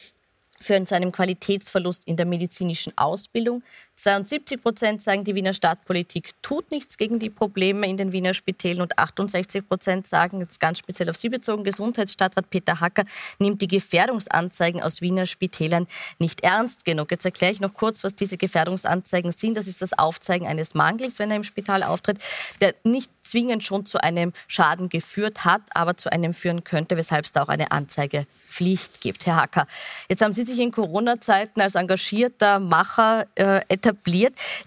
[0.63, 3.63] führen zu einem Qualitätsverlust in der medizinischen Ausbildung.
[4.01, 8.83] 72 Prozent sagen, die Wiener Stadtpolitik tut nichts gegen die Probleme in den Wiener Spitälern
[8.83, 13.05] und 68 Prozent sagen, jetzt ganz speziell auf Sie bezogen, Gesundheitsstadtrat Peter Hacker
[13.39, 15.87] nimmt die Gefährdungsanzeigen aus Wiener Spitälern
[16.19, 17.11] nicht ernst genug.
[17.11, 19.57] Jetzt erkläre ich noch kurz, was diese Gefährdungsanzeigen sind.
[19.57, 22.19] Das ist das Aufzeigen eines Mangels, wenn er im Spital auftritt,
[22.61, 27.27] der nicht zwingend schon zu einem Schaden geführt hat, aber zu einem führen könnte, weshalb
[27.27, 29.27] es da auch eine Anzeigepflicht gibt.
[29.27, 29.67] Herr Hacker,
[30.09, 33.90] jetzt haben Sie sich in Corona-Zeiten als engagierter Macher äh, etabliert.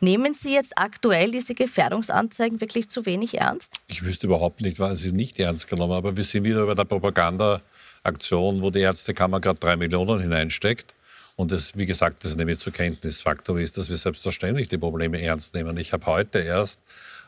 [0.02, 3.74] Nehmen Sie jetzt aktuell diese Gefährdungsanzeigen wirklich zu wenig ernst?
[3.88, 5.94] Ich wüsste überhaupt nicht, wann Sie nicht ernst genommen.
[5.94, 10.94] Aber wir sind wieder bei der Propagandaaktion, wo die Ärztekammer gerade drei Millionen hineinsteckt.
[11.36, 13.22] Und das, wie gesagt, das nehme ich zur Kenntnis.
[13.22, 15.78] Faktum ist, dass wir selbstverständlich die Probleme ernst nehmen.
[15.78, 16.82] Ich habe heute erst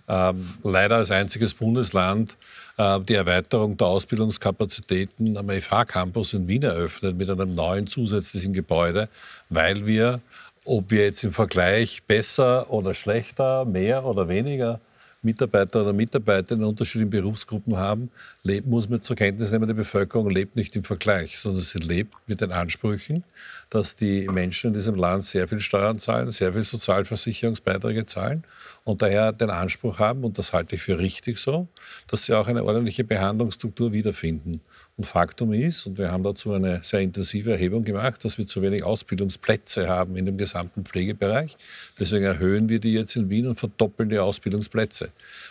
[0.07, 2.37] ähm, leider als einziges Bundesland
[2.77, 9.09] äh, die Erweiterung der Ausbildungskapazitäten am FH-Campus in Wien eröffnet mit einem neuen zusätzlichen Gebäude,
[9.49, 10.21] weil wir
[10.65, 14.81] ob wir jetzt im Vergleich besser oder schlechter, mehr oder weniger
[15.21, 18.11] Mitarbeiter oder Mitarbeiter in unterschiedlichen Berufsgruppen haben,
[18.43, 22.13] lebt, muss man zur Kenntnis nehmen, die Bevölkerung lebt nicht im Vergleich, sondern sie lebt
[22.27, 23.23] mit den Ansprüchen,
[23.69, 28.43] dass die Menschen in diesem Land sehr viel Steuern zahlen, sehr viel Sozialversicherungsbeiträge zahlen
[28.83, 31.67] und daher den Anspruch haben, und das halte ich für richtig so,
[32.07, 34.61] dass sie auch eine ordentliche Behandlungsstruktur wiederfinden.
[34.97, 38.61] Und Faktum ist, und wir haben dazu eine sehr intensive Erhebung gemacht, dass wir zu
[38.61, 41.57] wenig Ausbildungsplätze haben in dem gesamten Pflegebereich.
[41.99, 45.09] Deswegen erhöhen wir die jetzt in Wien und verdoppeln die Ausbildungsplätze.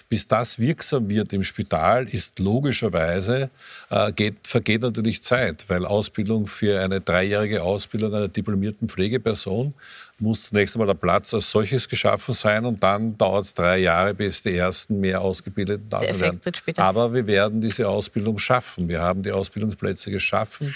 [0.09, 3.51] Bis das wirksam wird im Spital, ist logischerweise,
[3.91, 9.75] äh, geht, vergeht natürlich Zeit, weil Ausbildung für eine dreijährige Ausbildung einer diplomierten Pflegeperson
[10.19, 14.15] muss zunächst einmal der Platz als solches geschaffen sein und dann dauert es drei Jahre,
[14.15, 16.41] bis die ersten mehr Ausgebildeten da sind werden.
[16.77, 18.89] Aber wir werden diese Ausbildung schaffen.
[18.89, 20.73] Wir haben die Ausbildungsplätze geschaffen.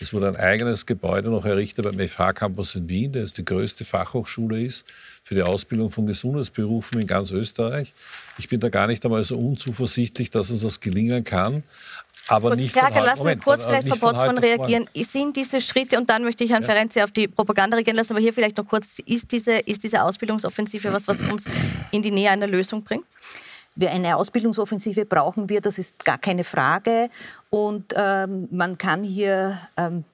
[0.00, 3.84] Es wurde ein eigenes Gebäude noch errichtet beim FH-Campus in Wien, der jetzt die größte
[3.84, 4.84] Fachhochschule ist
[5.22, 7.92] für die Ausbildung von Gesundheitsberufen in ganz Österreich.
[8.38, 11.62] Ich bin da gar nicht einmal so unzuversichtlich, dass uns das gelingen kann.
[12.28, 14.88] Aber Gut, nicht Frage, lassen wir kurz vielleicht Frau Botzmann reagieren.
[14.94, 16.68] Sind diese Schritte, und dann möchte ich Herrn ja.
[16.68, 20.02] Ferenzi auf die Propaganda reagieren lassen, aber hier vielleicht noch kurz, ist diese, ist diese
[20.02, 21.46] Ausbildungsoffensive was, was uns
[21.90, 23.04] in die Nähe einer Lösung bringt?
[23.74, 27.08] Wir eine Ausbildungsoffensive brauchen wir, das ist gar keine Frage.
[27.48, 30.04] Und ähm, man kann hier ähm,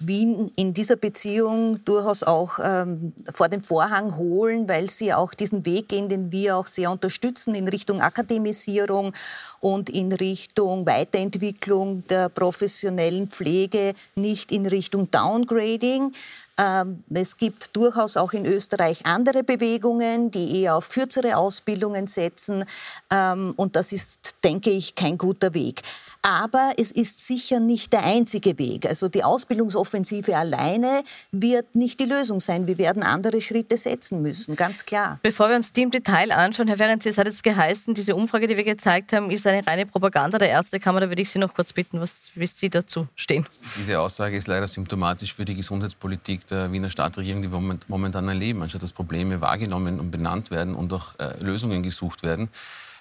[0.00, 5.64] Wien in dieser Beziehung durchaus auch ähm, vor den Vorhang holen, weil sie auch diesen
[5.64, 9.12] Weg gehen, den wir auch sehr unterstützen in Richtung Akademisierung
[9.60, 16.12] und in Richtung Weiterentwicklung der professionellen Pflege, nicht in Richtung Downgrading.
[16.58, 22.64] Ähm, es gibt durchaus auch in Österreich andere Bewegungen, die eher auf kürzere Ausbildungen setzen.
[23.10, 25.82] Ähm, und das ist, denke ich, kein guter Weg.
[26.22, 28.86] Aber es ist sicher nicht der einzige Weg.
[28.86, 32.66] Also die Ausbildungsoffensive alleine wird nicht die Lösung sein.
[32.66, 35.20] Wir werden andere Schritte setzen müssen, ganz klar.
[35.22, 38.48] Bevor wir uns die im Detail anschauen, Herr Ferenc, es hat jetzt geheißen, diese Umfrage,
[38.48, 41.00] die wir gezeigt haben, ist eine reine Propaganda der Ärztekammer.
[41.00, 43.46] Da würde ich Sie noch kurz bitten, was, wie Sie dazu stehen.
[43.76, 48.62] Diese Aussage ist leider symptomatisch für die Gesundheitspolitik der Wiener Stadtregierung, die wir momentan erleben.
[48.62, 52.48] Anstatt dass Probleme wahrgenommen und benannt werden und auch äh, Lösungen gesucht werden,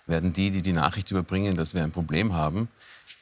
[0.06, 2.70] werden die, die die Nachricht überbringen, dass wir ein Problem haben,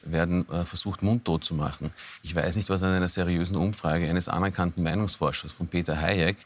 [0.02, 1.90] werden äh, versucht, mundtot zu machen.
[2.22, 6.36] Ich weiß nicht, was an einer seriösen Umfrage eines anerkannten Meinungsforschers von Peter Hayek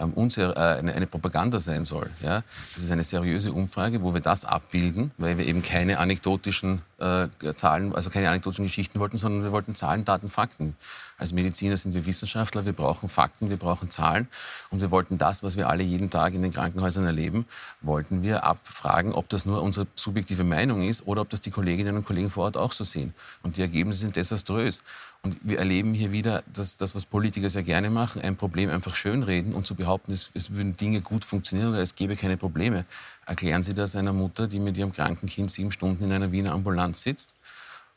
[0.00, 2.10] ähm, äh, eine, eine, Propaganda sein soll.
[2.22, 2.42] Ja?
[2.74, 7.28] Das ist eine seriöse Umfrage, wo wir das abbilden, weil wir eben keine anekdotischen äh,
[7.54, 10.76] Zahlen, also keine anekdotischen Geschichten wollten, sondern wir wollten Zahlen, Daten, Fakten.
[11.20, 14.26] Als Mediziner sind wir Wissenschaftler, wir brauchen Fakten, wir brauchen Zahlen
[14.70, 17.44] und wir wollten das, was wir alle jeden Tag in den Krankenhäusern erleben,
[17.82, 21.94] wollten wir abfragen, ob das nur unsere subjektive Meinung ist oder ob das die Kolleginnen
[21.98, 23.12] und Kollegen vor Ort auch so sehen.
[23.42, 24.82] Und die Ergebnisse sind desaströs.
[25.22, 28.94] Und wir erleben hier wieder das, das, was Politiker sehr gerne machen, ein Problem einfach
[28.94, 32.86] schönreden und zu behaupten, es, es würden Dinge gut funktionieren oder es gäbe keine Probleme.
[33.26, 36.52] Erklären Sie das einer Mutter, die mit ihrem kranken Kind sieben Stunden in einer Wiener
[36.52, 37.34] Ambulanz sitzt,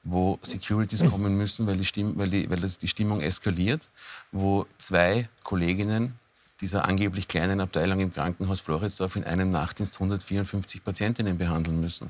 [0.03, 3.87] wo Securities kommen müssen, weil die, Stimm weil die, weil das die Stimmung eskaliert,
[4.31, 6.19] wo zwei Kolleginnen
[6.61, 12.09] dieser angeblich kleinen Abteilung im Krankenhaus Floridsdorf in einem Nachtdienst 154 Patientinnen behandeln müssen.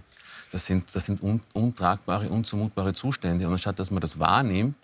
[0.51, 3.47] Das sind, das sind un, untragbare, unzumutbare Zustände.
[3.47, 4.75] Und anstatt dass man das wahrnimmt,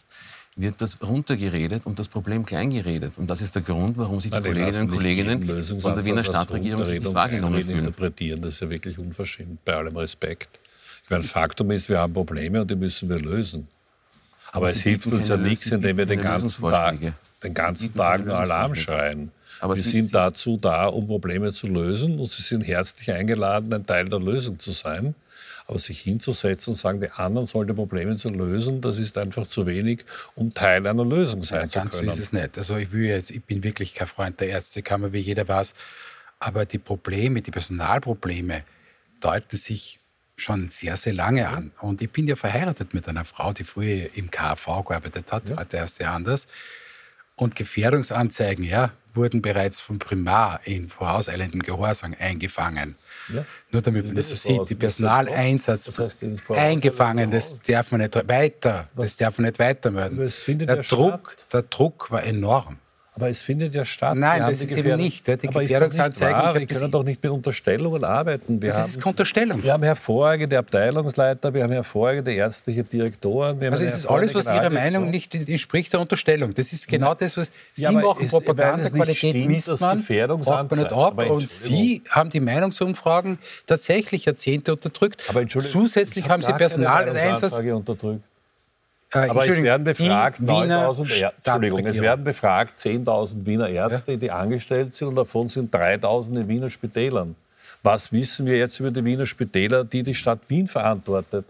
[0.55, 3.17] wird das runtergeredet und das Problem kleingeredet.
[3.17, 6.23] Und das ist der Grund, warum sich die Nein, Kolleginnen und Kollegen von der Wiener
[6.23, 7.79] Stadtregierung nicht wahrgenommen fühlen.
[7.79, 8.41] interpretieren.
[8.41, 10.59] Das ist ja wirklich unverschämt, bei allem Respekt.
[11.09, 13.67] Meine, Faktum ist, wir haben Probleme und die müssen wir lösen.
[14.51, 16.97] Aber, Aber es hilft uns ja nichts, indem wir den ganzen Tag,
[17.43, 19.31] den ganzen Tag nur Alarm schreien.
[19.59, 23.85] Aber wir sind dazu da, um Probleme zu lösen und Sie sind herzlich eingeladen, ein
[23.85, 25.15] Teil der Lösung zu sein.
[25.67, 29.45] Aber sich hinzusetzen und sagen, die anderen sollen die Probleme zu lösen, das ist einfach
[29.45, 32.09] zu wenig, um Teil einer Lösung sein Ja, zu ganz so können.
[32.09, 32.57] ist es nicht.
[32.57, 35.75] Also ich, will jetzt, ich bin wirklich kein Freund der Ärztekammer, wie jeder weiß.
[36.39, 38.63] Aber die Probleme, die Personalprobleme
[39.21, 39.98] deuten sich
[40.41, 41.71] schon sehr, sehr lange an.
[41.80, 45.78] Und ich bin ja verheiratet mit einer Frau, die früher im KV gearbeitet hat, heute
[45.78, 46.47] erst ja anders.
[47.36, 52.95] Und Gefährdungsanzeigen ja, wurden bereits vom Primar in vorauseilendem Gehorsam eingefangen.
[53.34, 53.45] Ja.
[53.71, 57.91] Nur damit man das so das sieht, die das Personaleinsatz Was heißt eingefangen, das darf
[57.91, 60.17] man nicht weiter, das darf man nicht weitermelden.
[60.47, 61.54] Der ja Druck, statt.
[61.54, 62.78] der Druck war enorm.
[63.19, 64.15] Aber es findet ja statt.
[64.17, 65.27] Nein, das ist eben nicht.
[65.27, 68.62] Die Aber ist doch nicht Gefährdungsanzeigen, Wir können doch nicht mit Unterstellungen arbeiten.
[68.62, 69.62] Wir Das haben, ist keine Unterstellung.
[69.63, 73.62] wir haben hervorragende Abteilungsleiter, wir haben hervorragende ärztliche Direktoren.
[73.63, 76.53] Also es ist alles, was Ihrer Meinung nicht entspricht der Unterstellung.
[76.53, 78.23] Das ist genau das, was Sie Ja, machen.
[78.23, 81.29] ist- weil Propaganda, es nicht Qualität stimmt, misst man, fragt man nicht ab.
[81.29, 81.49] Und.
[81.49, 85.23] Sie haben die Meinungsumfragen tatsächlich Jahrzehnte unterdrückt.
[85.27, 87.58] Aber Entschuldigung, Zusätzlich ich haben Sie Personaleinsatz.
[87.58, 88.23] Unterdrückt.
[89.13, 93.67] Äh, Aber es werden befragt die Wiener 9000 Ärzte, Entschuldigung, es werden befragt 10.000 Wiener
[93.69, 97.35] Ärzte, die angestellt sind und davon sind 3.000 in Wiener Spitälern.
[97.81, 101.45] Was wissen wir jetzt über die Wiener Spitäler, die die Stadt Wien verantwortet?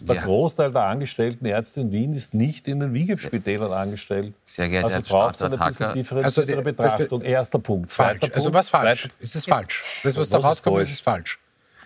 [0.00, 0.22] Der Ja.
[0.24, 4.34] Großteil der angestellten Ärzte in Wien ist nicht in den Wiegenspitälern angestellt.
[4.42, 6.24] Sehr geehrter also Herr es Stadtrat Hacker.
[6.24, 7.22] Also, das- Betrachtung.
[7.22, 7.92] Erster Punkt.
[7.92, 8.18] Falsch.
[8.20, 8.58] Zweiter Also Punkt.
[8.58, 9.02] was falsch?
[9.02, 9.84] Zweit- Es ist falsch.
[10.02, 10.90] Das, was da ist rauskommt, falsch?
[10.90, 11.38] ist falsch.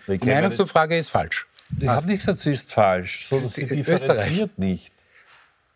[0.07, 1.45] Die Meinungsumfrage ist falsch.
[1.79, 4.91] Ich habe nicht gesagt, sie ist falsch, sondern sie ist differenziert nicht.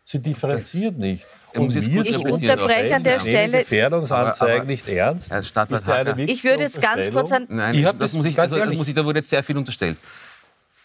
[0.04, 1.26] Sie differenziert nicht.
[1.54, 5.30] Er jetzt wir kurz zu replizieren unterbreche an der Stelle- Gefährdungsanzeigen Aber- aber- nicht ernst.
[5.30, 6.18] Herr Stadtrat ja Hacker.
[6.18, 7.46] Ich würde jetzt ganz kurz an.
[7.48, 9.42] Nein, Ich das, das muss ich, ganz also, das muss ich, da wurde jetzt sehr
[9.42, 9.96] viel unterstellt.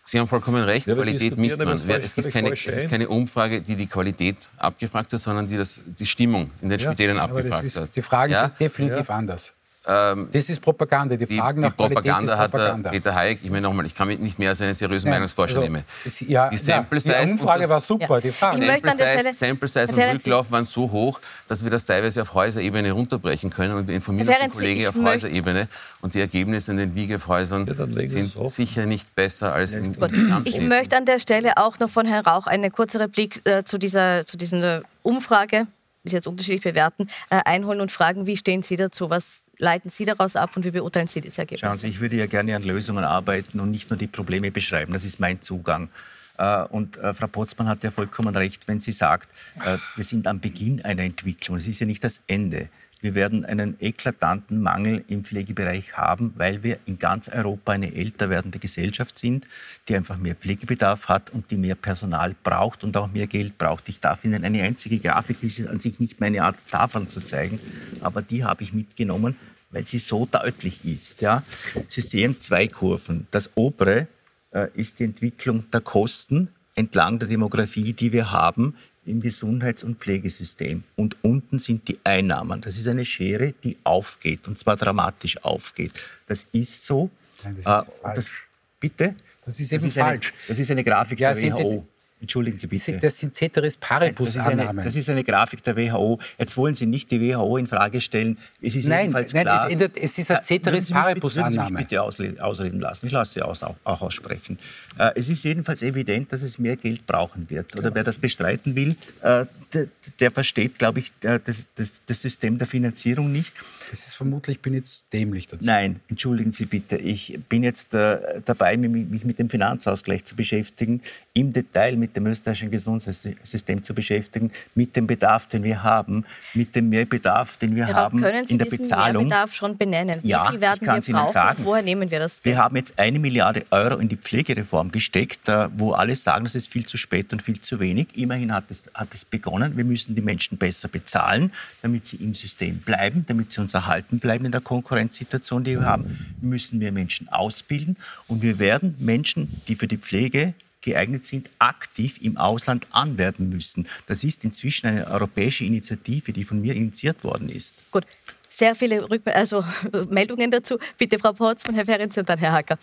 [0.06, 1.68] Sie haben vollkommen recht, Ja, Qualität misst man.
[1.68, 5.58] das Es ist, keine, es ist keine Umfrage, die die Qualität abgefragt hat, sondern die
[5.58, 7.96] das, die Stimmung in den Spitälern Aber das abgefragt ist, hat.
[7.96, 8.46] die Fragen Ja?
[8.48, 9.54] sind definitiv anders.
[9.88, 11.16] Ähm, Das ist Propaganda.
[11.16, 12.90] Die die, Fragen die nach Qualität Propaganda ist hat der Propaganda.
[12.90, 15.60] Peter Hayek, ich meine nochmal, ich kann mich nicht mehr als einen seriösen Nein, Meinungsforscher
[15.60, 15.84] also, nehmen.
[16.28, 18.22] ja, die ja, Sample Size die Umfrage und- war super, Ja.
[18.22, 18.58] die Frage.
[18.58, 22.34] Sample Size, Stelle- Sample Size und Rücklauf waren so hoch, dass wir das teilweise auf
[22.34, 25.68] Häuserebene runterbrechen können und wir informieren die Kollegen ich auf möchte- Häuserebene
[26.02, 30.60] und die Ergebnisse in den Wiegehäusern Ja, sind sicher nicht besser als in, in Ich
[30.62, 34.26] möchte an der Stelle auch noch von Herrn Rauch eine kurze Replik äh, zu dieser,
[34.26, 35.68] zu dieser Umfrage,
[36.10, 39.10] Sie jetzt unterschiedlich bewerten, äh, einholen und fragen, wie stehen Sie dazu?
[39.10, 41.62] Was leiten Sie daraus ab und wie beurteilen Sie das Ergebnis?
[41.62, 44.94] Schauen Sie, ich würde ja gerne an Lösungen arbeiten und nicht nur die Probleme beschreiben.
[44.94, 45.90] Das ist mein Zugang.
[46.38, 49.30] Äh, Und äh, Frau Potzmann hat ja vollkommen recht, wenn sie sagt,
[49.66, 51.58] äh, wir sind am Beginn einer Entwicklung.
[51.58, 52.70] Es ist ja nicht das Ende.
[53.02, 58.30] Wir werden einen eklatanten Mangel im Pflegebereich haben, weil wir in ganz Europa eine älter
[58.30, 59.48] werdende Gesellschaft sind,
[59.88, 63.88] die einfach mehr Pflegebedarf hat und die mehr Personal braucht und auch mehr Geld braucht.
[63.88, 67.22] Ich darf Ihnen eine einzige Grafik, die ist an sich nicht meine Art, Tafeln zu
[67.22, 67.60] zeigen,
[68.02, 69.38] aber die habe ich mitgenommen,
[69.72, 71.22] weil sie so deutlich ist.
[71.22, 71.44] Ja.
[71.88, 73.28] Sie sehen zwei Kurven.
[73.32, 74.08] Das obere
[74.52, 78.76] äh, ist die Entwicklung der Kosten entlang der Demografie, die wir haben
[79.10, 80.84] im Gesundheits- und Pflegesystem.
[80.96, 82.62] Und unten sind die Einnahmen.
[82.62, 85.92] Das ist eine Schere, die aufgeht, und zwar dramatisch aufgeht.
[86.28, 87.10] Das ist so.
[87.44, 88.48] Nein, das ist Äh, falsch.
[88.80, 89.16] bitte?
[89.46, 90.34] Das ist eben eine, falsch.
[90.48, 91.88] Das ist eine Grafik Ja, der WHO.
[92.22, 92.98] Entschuldigen Sie bitte.
[93.00, 94.84] Das sind Ceteris Das ist, eine, Paribus-Annahmen.
[94.84, 96.20] das ist eine Grafik der WHO.
[96.38, 98.38] Jetzt wollen Sie nicht die WHO in Frage stellen.
[98.62, 101.78] Es ist Nein, nein, klar, es ändert- es ist eine Äh, Ceteris Paribus-Annahme.
[101.80, 103.06] Bitte ausreden lassen?
[103.06, 104.60] Ich lasse Sie aus, auch, auch aussprechen.
[104.98, 107.78] Äh, es ist jedenfalls evident, dass es mehr Geld brauchen wird.
[107.80, 109.88] Oder wer das bestreiten will, äh, der,
[110.20, 113.54] der versteht, glaube ich, äh, das, das, das System der Finanzierung nicht.
[113.92, 115.66] Das ist vermutlich, ich bin jetzt dämlich dazu.
[115.66, 116.98] Nein, entschuldigen Sie bitte.
[116.98, 121.02] Ich bin jetzt äh, dabei, mich mit dem Finanzausgleich zu beschäftigen,
[121.40, 126.76] im Detail mit dem österreichischen Gesundheitssystem zu beschäftigen, mit dem Bedarf, den wir haben, mit
[126.76, 129.24] dem Mehrbedarf, den wir Herr haben können Sie in der diesen Bezahlung.
[129.28, 130.18] Mehrbedarf schon benennen?
[130.24, 131.34] Ja, Wie viel werden ich kann's wir Ihnen brauchen?
[131.34, 131.66] sagen.
[131.66, 132.64] Woher nehmen wir das Wir Geld?
[132.64, 136.68] haben jetzt eine Milliarde Euro in die Pflegereform gesteckt, äh, wo alle sagen, das ist
[136.72, 138.08] viel zu spät und viel zu wenig.
[138.16, 139.78] Immerhin hat es, hat es begonnen.
[139.78, 144.20] Wir müssen die Menschen besser bezahlen, damit sie im System bleiben, damit sie uns erhalten
[144.20, 146.36] bleiben in der Konkurrenzsituation, die wir haben.
[146.42, 147.96] Wir müssen mehr Menschen ausbilden
[148.28, 153.88] und wir werden Menschen, die für die Pflege geeignet sind, aktiv im Ausland anwerben müssen.
[154.06, 157.92] Das ist inzwischen eine europäische Initiative, die von mir initiiert worden ist.
[157.92, 158.06] Gut.
[158.52, 159.64] Sehr viele Rückme also,
[160.10, 160.80] Meldungen dazu.
[160.98, 162.78] Bitte, Frau Potzmann, Herr Ferenc und dann Herr Hacker.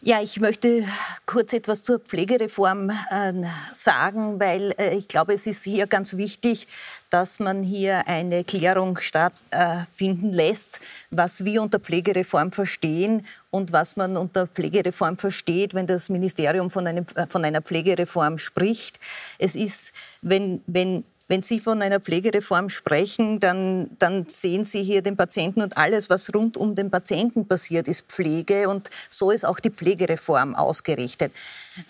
[0.00, 0.84] Ja, ich möchte
[1.26, 3.32] kurz etwas zur Pflegereform äh,
[3.72, 6.66] sagen, weil äh, ich glaube, es ist hier ganz wichtig,
[7.10, 13.96] dass man hier eine Klärung stattfinden äh, lässt, was wir unter Pflegereform verstehen und was
[13.96, 18.98] man unter Pflegereform versteht, wenn das Ministerium von, einem, äh, von einer Pflegereform spricht.
[19.38, 25.02] Es ist, wenn, wenn wenn Sie von einer Pflegereform sprechen, dann, dann sehen Sie hier
[25.02, 28.68] den Patienten und alles, was rund um den Patienten passiert, ist Pflege.
[28.68, 31.32] Und so ist auch die Pflegereform ausgerichtet.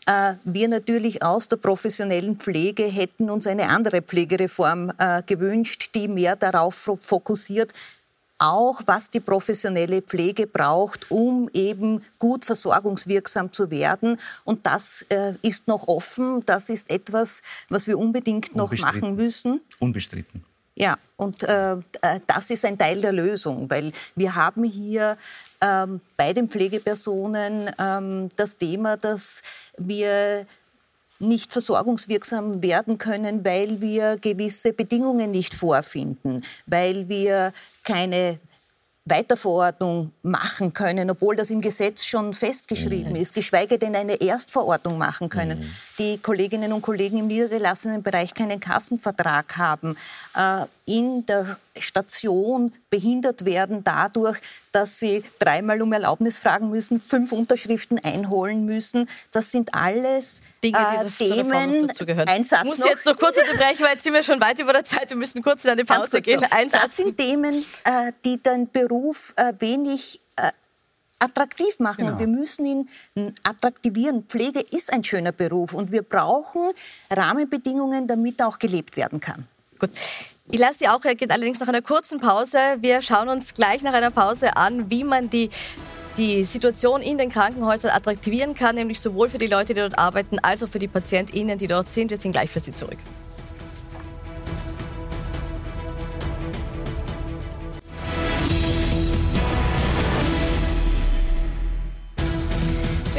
[0.07, 6.09] Äh, wir natürlich aus der professionellen Pflege hätten uns eine andere Pflegereform äh, gewünscht, die
[6.09, 7.73] mehr darauf fokussiert,
[8.39, 14.19] auch was die professionelle Pflege braucht, um eben gut versorgungswirksam zu werden.
[14.45, 16.45] Und das äh, ist noch offen.
[16.47, 19.61] Das ist etwas, was wir unbedingt noch machen müssen.
[19.81, 20.45] Unbestritten.
[20.77, 25.19] Ja, und äh, äh, das ist ein Teil der Lösung, weil wir haben hier
[25.61, 29.43] ähm, bei den Pflegepersonen ähm, das Thema, dass
[29.77, 30.47] wir
[31.19, 37.53] nicht versorgungswirksam werden können, weil wir gewisse Bedingungen nicht vorfinden, weil wir
[37.89, 38.39] keine
[39.07, 43.21] Weiterverordnung machen können, obwohl das im Gesetz schon festgeschrieben mhm.
[43.21, 45.61] ist, geschweige denn eine Erstverordnung machen können.
[45.61, 45.71] Mhm.
[45.99, 49.97] Die Kolleginnen und Kollegen im niedergelassenen Bereich keinen Kassenvertrag haben,
[50.37, 54.39] äh, in der Station behindert werden dadurch,
[54.73, 59.09] dass sie dreimal um Erlaubnis fragen müssen, fünf Unterschriften einholen müssen.
[59.33, 60.79] Das sind alles Dinge,
[61.19, 61.91] die äh, Themen.
[62.27, 62.87] Ein Satz ich muss noch.
[62.87, 65.11] jetzt noch kurz unterbrechen, weil jetzt sind wir schon weit über der Zeit.
[65.11, 66.45] Wir müssen kurz in eine Pause gehen.
[66.51, 70.51] Ein das sind Themen, äh, die den Beruf äh, wenig äh,
[71.19, 72.05] attraktiv machen.
[72.05, 72.13] Genau.
[72.13, 72.89] Und wir müssen ihn
[73.43, 74.25] attraktivieren.
[74.25, 76.73] Pflege ist ein schöner Beruf und wir brauchen
[77.11, 79.47] Rahmenbedingungen, damit er auch gelebt werden kann.
[79.79, 79.91] Gut.
[80.51, 82.59] Ich lasse Sie auch, geht allerdings nach einer kurzen Pause.
[82.81, 85.51] Wir schauen uns gleich nach einer Pause an, wie man die
[86.17, 90.41] die Situation in den Krankenhäusern attraktivieren kann, nämlich sowohl für die Leute, die dort arbeiten,
[90.41, 92.11] als auch für die PatientInnen, die dort sind.
[92.11, 92.99] Wir sind gleich für Sie zurück.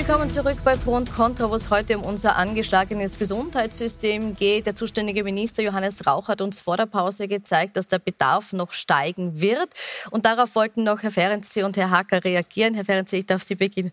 [0.09, 4.65] Willkommen zurück bei Pro und Contra, wo es heute um unser angeschlagenes Gesundheitssystem geht.
[4.65, 8.73] Der zuständige Minister Johannes Rauch hat uns vor der Pause gezeigt, dass der Bedarf noch
[8.73, 9.69] steigen wird.
[10.09, 12.73] Und darauf wollten noch Herr Ferenczi und Herr Hacker reagieren.
[12.73, 13.91] Herr Ferenczi, ich darf Sie bitten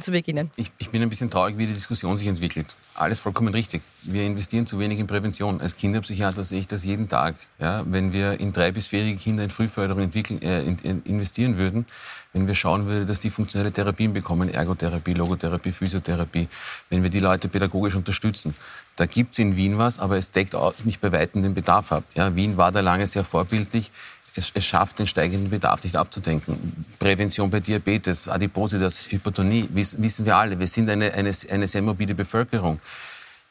[0.00, 0.52] zu beginnen.
[0.54, 2.66] Ich, ich bin ein bisschen traurig, wie die Diskussion sich entwickelt.
[2.98, 3.82] Alles vollkommen richtig.
[4.04, 5.60] Wir investieren zu wenig in Prävention.
[5.60, 7.34] Als Kinderpsychiater sehe ich das jeden Tag.
[7.58, 10.62] Ja, wenn wir in drei- bis vierjährige Kinder in Frühförderung entwickeln, äh,
[11.04, 11.84] investieren würden,
[12.32, 16.48] wenn wir schauen würden, dass die funktionelle Therapien bekommen, Ergotherapie, Logotherapie, Physiotherapie,
[16.88, 18.54] wenn wir die Leute pädagogisch unterstützen.
[18.96, 21.92] Da gibt es in Wien was, aber es deckt auch nicht bei Weitem den Bedarf
[21.92, 22.04] ab.
[22.14, 23.90] Ja, Wien war da lange sehr vorbildlich.
[24.36, 26.84] Es, es, schafft den steigenden Bedarf nicht abzudenken.
[26.98, 30.58] Prävention bei Diabetes, Adipositas, Hypertonie, wissen, wir alle.
[30.58, 32.80] Wir sind eine, eine, eine sehr mobile Bevölkerung.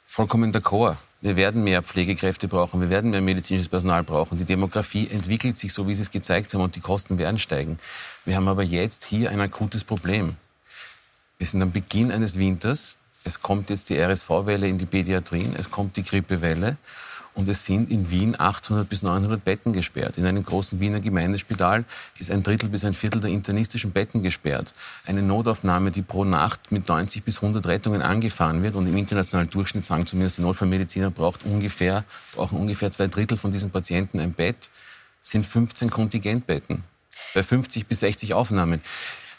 [0.06, 0.96] Vollkommen d'accord.
[1.22, 4.38] Wir werden mehr Pflegekräfte brauchen, wir werden mehr medizinisches Personal brauchen.
[4.38, 7.80] Die Demografie entwickelt sich so, wie Sie es gezeigt haben, und die Kosten werden steigen.
[8.26, 10.38] Wir haben aber jetzt hier ein akutes Problem.
[11.40, 12.96] Wir sind am Beginn eines Winters.
[13.24, 16.78] Es kommt jetzt die RSV-Welle in die Pädiatrien, es kommt die Grippewelle.
[17.36, 20.18] Und es sind in Wien 800 bis 900 Betten gesperrt.
[20.18, 21.84] In einem großen Wiener Gemeindespital
[22.18, 24.74] ist ein Drittel bis ein Viertel der internistischen Betten gesperrt.
[25.06, 29.50] Eine Notaufnahme, die pro Nacht mit 90 bis 100 Rettungen angefahren wird und im internationalen
[29.50, 34.32] Durchschnitt sagen zumindest die Notfallmediziner braucht ungefähr, brauchen ungefähr zwei Drittel von diesen Patienten ein
[34.32, 34.70] Bett,
[35.22, 36.84] sind 15 Kontingentbetten
[37.34, 38.82] bei 50 bis 60 Aufnahmen.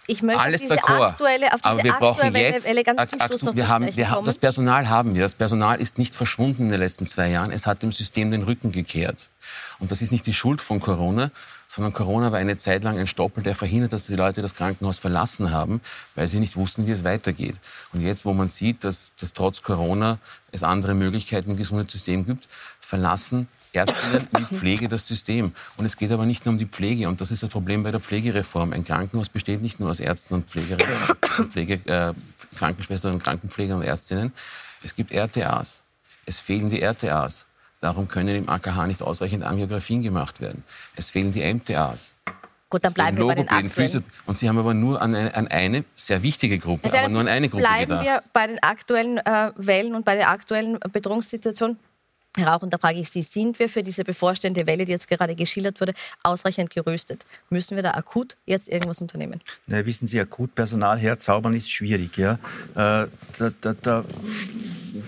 [0.09, 3.43] Ich möchte Alles auf diese aktuelle, auf diese aber wir brauchen jetzt, ganz zum Schluss
[3.43, 5.23] noch wir haben, wir haben, Das Personal haben wir.
[5.23, 7.51] Das Personal ist nicht verschwunden in den letzten zwei Jahren.
[7.51, 9.31] Es hat dem System den Rücken gekehrt.
[9.79, 11.31] Und das ist nicht die Schuld von Corona,
[11.77, 14.97] sondern Corona war eine Zeit lang ein Stoppel, der verhindert, dass die Leute das Krankenhaus
[14.97, 15.83] verlassen haben,
[16.15, 17.57] weil sie nicht wussten, wie es weitergeht.
[17.93, 20.19] Und jetzt, wo man sieht, dass, dass trotz Corona
[20.53, 22.49] es andere Möglichkeiten im Gesundheitssystem gibt,
[22.81, 25.53] verlassen Ärztinnen mit Pflege das System.
[25.77, 27.09] Und es geht aber nicht nur um die Pflege.
[27.09, 28.73] Und das ist das Problem bei der Pflegereform.
[28.73, 32.15] Ein Krankenhaus besteht nicht nur aus Ärzten und Pflegerinnen, Pflege, äh,
[32.57, 34.33] Krankenschwestern und Krankenpfleger und Ärztinnen.
[34.83, 35.83] Es gibt RTAs.
[36.25, 37.49] Es fehlen die RTAs.
[37.81, 40.65] Darum können im AKH nicht ausreichend Angiografien gemacht werden.
[40.97, 42.15] Es fehlen die MTAs.
[42.69, 44.05] Gut, dann bleiben wir bei den aktuellen.
[44.27, 47.29] Und Sie haben aber nur an eine, an eine sehr wichtige Gruppe, aber nur an
[47.29, 48.03] eine Gruppe bleiben gedacht.
[48.03, 51.79] Bleiben wir bei den aktuellen äh, Wellen und bei der aktuellen Bedrohungssituation.
[52.37, 55.09] Herr Rauch, und da frage ich Sie, sind wir für diese bevorstehende Welle, die jetzt
[55.09, 57.25] gerade geschildert wurde, ausreichend gerüstet?
[57.49, 59.41] Müssen wir da akut jetzt irgendwas unternehmen?
[59.67, 62.19] Na, wissen Sie, akut Personal herzaubern ist schwierig.
[62.19, 62.35] Ja?
[62.75, 63.07] Äh,
[63.39, 64.05] da, da, da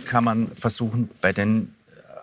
[0.06, 1.74] kann man versuchen, bei den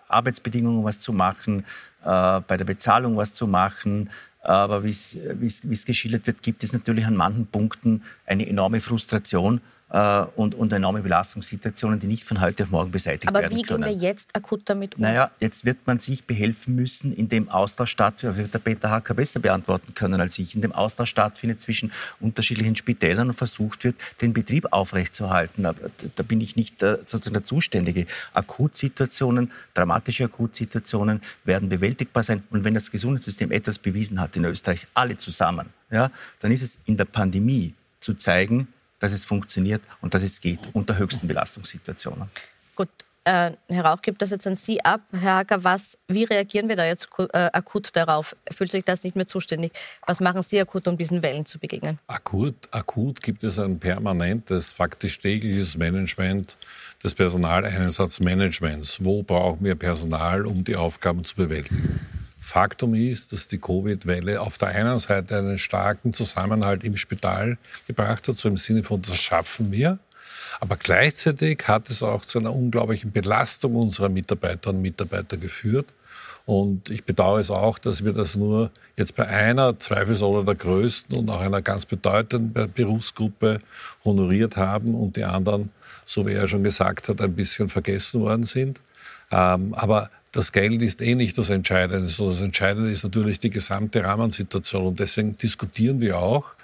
[0.08, 1.64] Arbeitsbedingungen was zu machen,
[2.04, 4.10] äh, bei der Bezahlung was zu machen.
[4.40, 10.56] Aber wie es geschildert wird, gibt es natürlich an manchen Punkten eine enorme Frustration und,
[10.56, 13.84] und enorme Belastungssituationen, die nicht von heute auf morgen beseitigt Aber werden können.
[13.84, 15.02] Aber wie gehen wir jetzt akut damit um?
[15.02, 19.38] Naja, jetzt wird man sich behelfen müssen, indem Austausch stattfindet, wird der Peter Hacker besser
[19.38, 24.66] beantworten können als ich, indem Austausch stattfindet zwischen unterschiedlichen Spitälern und versucht wird, den Betrieb
[24.72, 25.66] aufrechtzuerhalten.
[25.66, 25.78] Aber
[26.16, 28.06] da bin ich nicht äh, sozusagen der Zuständige.
[28.34, 32.42] Akutsituationen, dramatische Akutsituationen werden bewältigbar sein.
[32.50, 36.10] Und wenn das Gesundheitssystem etwas bewiesen hat in Österreich, alle zusammen, ja,
[36.40, 38.66] dann ist es in der Pandemie zu zeigen,
[38.98, 42.28] dass es funktioniert und dass es geht unter höchsten Belastungssituationen.
[42.74, 42.88] Gut,
[43.26, 45.00] äh, Herr Rauch gibt das jetzt an Sie ab.
[45.10, 48.36] Herr Hacker, was, wie reagieren wir da jetzt äh, akut darauf?
[48.52, 49.72] Fühlt sich das nicht mehr zuständig?
[50.06, 51.98] Was machen Sie akut, um diesen Wellen zu begegnen?
[52.06, 56.56] Akut, akut gibt es ein permanentes, faktisch tägliches Management
[57.02, 59.04] des Personaleinsatzmanagements.
[59.04, 61.98] Wo brauchen wir Personal, um die Aufgaben zu bewältigen?
[62.46, 68.28] Faktum ist, dass die Covid-Welle auf der einen Seite einen starken Zusammenhalt im Spital gebracht
[68.28, 69.98] hat, so im Sinne von, das schaffen wir.
[70.60, 75.92] Aber gleichzeitig hat es auch zu einer unglaublichen Belastung unserer Mitarbeiterinnen und Mitarbeiter geführt.
[76.44, 81.18] Und ich bedauere es auch, dass wir das nur jetzt bei einer, zweifelsohne der größten
[81.18, 83.58] und auch einer ganz bedeutenden Berufsgruppe
[84.04, 85.70] honoriert haben und die anderen,
[86.04, 88.80] so wie er schon gesagt hat, ein bisschen vergessen worden sind.
[89.30, 92.06] Ähm, aber das Geld ist eh nicht das Entscheidende.
[92.06, 94.86] Das Entscheidende ist natürlich die gesamte Rahmensituation.
[94.86, 96.54] Und deswegen diskutieren wir auch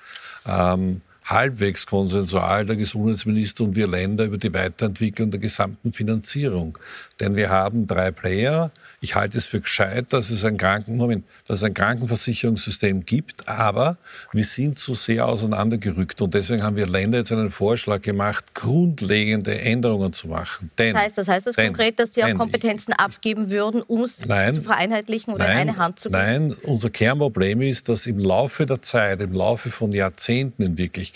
[0.46, 6.78] ähm, halbwegs konsensual der Gesundheitsminister und wir Länder über die Weiterentwicklung der gesamten Finanzierung.
[7.20, 8.72] Denn wir haben drei Player.
[9.00, 13.48] Ich halte es für gescheit, dass es ein, Kranken Moment, dass es ein Krankenversicherungssystem gibt,
[13.48, 13.96] aber
[14.32, 19.60] wir sind zu sehr auseinandergerückt und deswegen haben wir Länder jetzt einen Vorschlag gemacht, grundlegende
[19.60, 20.70] Änderungen zu machen.
[20.78, 24.02] Denn, das heißt, das heißt das denn, konkret, dass Sie auch Kompetenzen abgeben würden, um
[24.02, 26.22] es zu vereinheitlichen oder nein, in eine Hand zu geben?
[26.22, 31.11] Nein, unser Kernproblem ist, dass im Laufe der Zeit, im Laufe von Jahrzehnten in Wirklichkeit,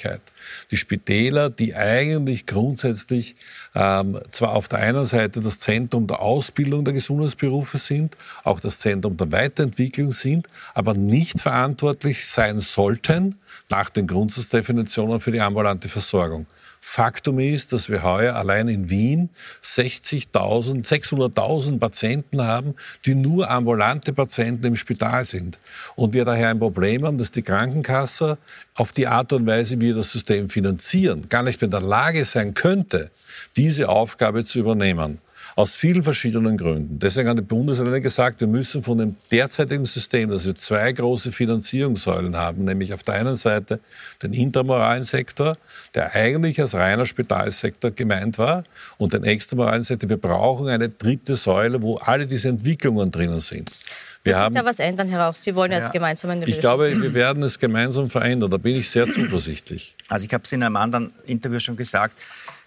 [0.70, 3.36] die Spitäler, die eigentlich grundsätzlich
[3.74, 8.78] ähm, zwar auf der einen Seite das Zentrum der Ausbildung der Gesundheitsberufe sind, auch das
[8.78, 13.36] Zentrum der Weiterentwicklung sind, aber nicht verantwortlich sein sollten
[13.68, 16.46] nach den Grundsatzdefinitionen für die ambulante Versorgung.
[16.88, 19.28] Faktum ist, dass wir heuer allein in Wien
[19.62, 22.74] 60.000, 600.000 Patienten haben,
[23.04, 25.58] die nur ambulante Patienten im Spital sind.
[25.96, 28.38] Und wir daher ein Problem haben, dass die Krankenkasse
[28.76, 31.82] auf die Art und Weise, wie wir das System finanzieren, gar nicht mehr in der
[31.82, 33.10] Lage sein könnte,
[33.56, 35.18] diese Aufgabe zu übernehmen.
[35.58, 36.98] Aus vielen verschiedenen Gründen.
[36.98, 41.32] Deswegen haben die Bundesländer gesagt, wir müssen von dem derzeitigen System, dass wir zwei große
[41.32, 43.80] Finanzierungssäulen haben, nämlich auf der einen Seite
[44.22, 45.56] den intermoralen Sektor,
[45.94, 48.64] der eigentlich als reiner Spitalsektor gemeint war,
[48.98, 50.10] und den extramoralen Sektor.
[50.10, 53.70] Wir brauchen eine dritte Säule, wo alle diese Entwicklungen drinnen sind.
[54.24, 55.36] Wir Wird haben, sich da was ändern, Herr Rauch?
[55.36, 56.52] Sie wollen jetzt ja, gemeinsam eine Lösung.
[56.52, 58.50] Ich glaube, wir werden es gemeinsam verändern.
[58.50, 59.94] Da bin ich sehr zuversichtlich.
[60.08, 62.18] Also ich habe es in einem anderen Interview schon gesagt.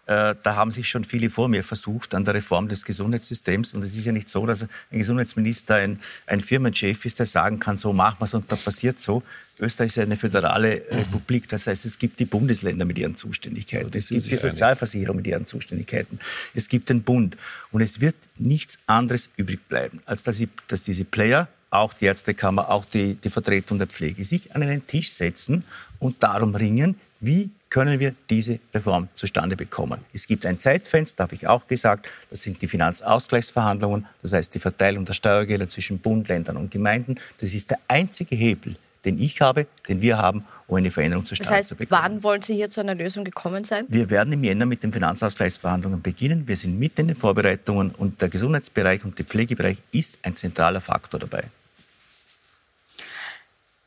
[0.09, 3.75] Äh, da haben sich schon viele vor mir versucht an der Reform des Gesundheitssystems.
[3.75, 7.59] Und es ist ja nicht so, dass ein Gesundheitsminister ein, ein Firmenchef ist, der sagen
[7.59, 9.21] kann, so machen wir es und da passiert so.
[9.59, 11.47] Österreich ist ja eine föderale Republik.
[11.49, 13.91] Das heißt, es gibt die Bundesländer mit ihren Zuständigkeiten.
[13.93, 16.19] Es gibt die Sozialversicherung mit ihren Zuständigkeiten.
[16.55, 17.37] Es gibt den Bund.
[17.71, 22.05] Und es wird nichts anderes übrig bleiben, als dass, ich, dass diese Player, auch die
[22.05, 25.65] Ärztekammer, auch die, die Vertretung der Pflege, sich an einen Tisch setzen
[25.99, 29.99] und darum ringen, wie können wir diese Reform zustande bekommen.
[30.13, 34.59] Es gibt ein Zeitfenster, habe ich auch gesagt, das sind die Finanzausgleichsverhandlungen, das heißt die
[34.59, 37.15] Verteilung der Steuergelder zwischen Bund, Ländern und Gemeinden.
[37.39, 41.49] Das ist der einzige Hebel, den ich habe, den wir haben, um eine Veränderung zustande
[41.49, 42.01] das heißt, zu bekommen.
[42.01, 43.85] Wann wollen Sie hier zu einer Lösung gekommen sein?
[43.87, 46.47] Wir werden im Jänner mit den Finanzausgleichsverhandlungen beginnen.
[46.47, 50.81] Wir sind mitten in den Vorbereitungen und der Gesundheitsbereich und der Pflegebereich ist ein zentraler
[50.81, 51.45] Faktor dabei.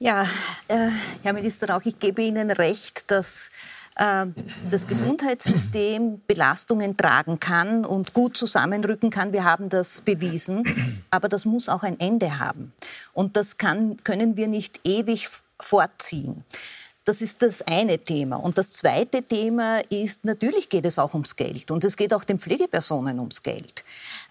[0.03, 0.26] Ja,
[0.66, 0.88] äh,
[1.22, 3.50] Herr Minister Rauch, ich gebe Ihnen recht, dass
[3.94, 4.26] äh,
[4.68, 9.32] das Gesundheitssystem Belastungen tragen kann und gut zusammenrücken kann.
[9.32, 11.05] Wir haben das bewiesen.
[11.12, 12.72] Aber das muss auch ein Ende haben.
[13.12, 15.28] Und das kann, können wir nicht ewig
[15.61, 16.42] fortziehen.
[17.05, 18.42] Das ist das eine Thema.
[18.42, 21.70] Und das zweite Thema ist, natürlich geht es auch ums Geld.
[21.70, 23.84] Und es geht auch den Pflegepersonen ums Geld.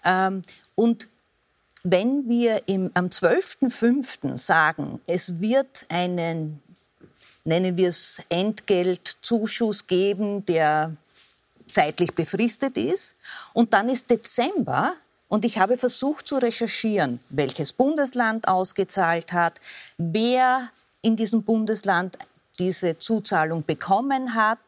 [0.04, 0.42] Ähm,
[0.74, 1.08] und
[1.82, 4.38] wenn wir im, am 12.05.
[4.38, 6.62] sagen, es wird einen,
[7.44, 10.96] nennen wir es Entgeltzuschuss geben, der
[11.68, 13.16] zeitlich befristet ist,
[13.52, 14.94] und dann ist Dezember,
[15.28, 19.62] und ich habe versucht zu recherchieren, welches Bundesland ausgezahlt hat,
[19.96, 20.68] wer
[21.00, 22.18] in diesem Bundesland
[22.58, 24.58] diese Zuzahlung bekommen hat,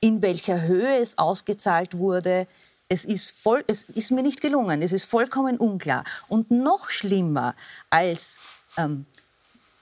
[0.00, 2.46] in welcher Höhe es ausgezahlt wurde,
[2.88, 4.82] es ist, voll, es ist mir nicht gelungen.
[4.82, 6.04] Es ist vollkommen unklar.
[6.28, 7.54] Und noch schlimmer
[7.90, 8.38] als
[8.76, 9.06] ähm,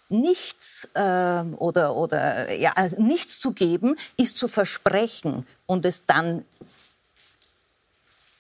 [0.09, 6.45] nichts äh, oder, oder ja, also nichts zu geben, ist zu versprechen und es dann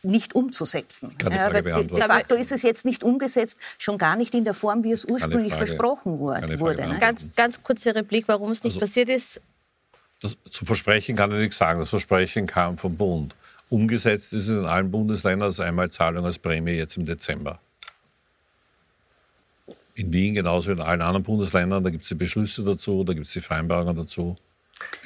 [0.04, 1.16] nicht umzusetzen.
[1.18, 4.54] Kann die Ja, de, facto ist es jetzt nicht umgesetzt, schon gar nicht in der
[4.54, 5.66] Form, wie es ursprünglich Frage.
[5.66, 6.58] versprochen wurde.
[6.58, 6.98] wurde ne?
[6.98, 9.40] Ganz, ganz kurze Replik, warum es nicht Also- passiert ist.
[10.20, 11.80] Das, zu Versprechen kann ich nichts sagen.
[11.80, 13.34] Das Versprechen kam vom Bund.
[13.72, 17.58] Umgesetzt ist es in allen Bundesländern als Einmalzahlung als Prämie jetzt im Dezember.
[19.94, 21.82] In Wien genauso wie in allen anderen Bundesländern.
[21.82, 24.36] Da gibt es die Beschlüsse dazu, da gibt es die Vereinbarungen dazu.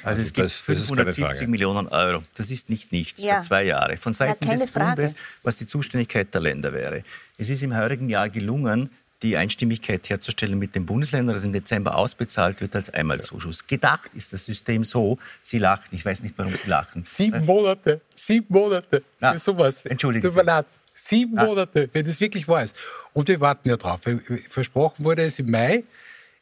[0.03, 1.47] Also es gibt das- das ist keine 570 Frage.
[1.49, 2.23] Millionen Euro.
[2.35, 3.41] Das ist nicht nichts Ja.
[3.41, 3.95] für zwei Jahre.
[3.95, 4.95] Von Seiten keine des Frage.
[4.97, 7.03] Bundes, was die Zuständigkeit der Länder wäre.
[7.37, 8.89] Es ist im heurigen Jahr gelungen,
[9.23, 13.65] die Einstimmigkeit herzustellen mit den Bundesländern, das im Dezember ausbezahlt wird als Einmalzuschuss.
[13.65, 17.03] Gedacht ist das System so, Sie lachen, ich weiß nicht, warum Sie lachen.
[17.03, 19.85] Sieben Monate, sieben Monate Na, für sowas.
[19.85, 20.67] entschuldigen Tut mir leid.
[20.93, 21.45] Sieben Ah.
[21.45, 22.75] Monate, wenn das wirklich wahr ist.
[23.13, 24.01] Und wir warten ja drauf.
[24.49, 25.83] Versprochen wurde es im Mai.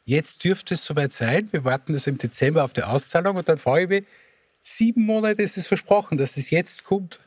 [0.04, 1.48] Jetzt dürfte es soweit sein.
[1.52, 4.04] Wir warten also im Dezember auf die Auszahlung und dann frage ich mich,
[4.60, 7.20] sieben Monate ist es versprochen, dass es jetzt kommt.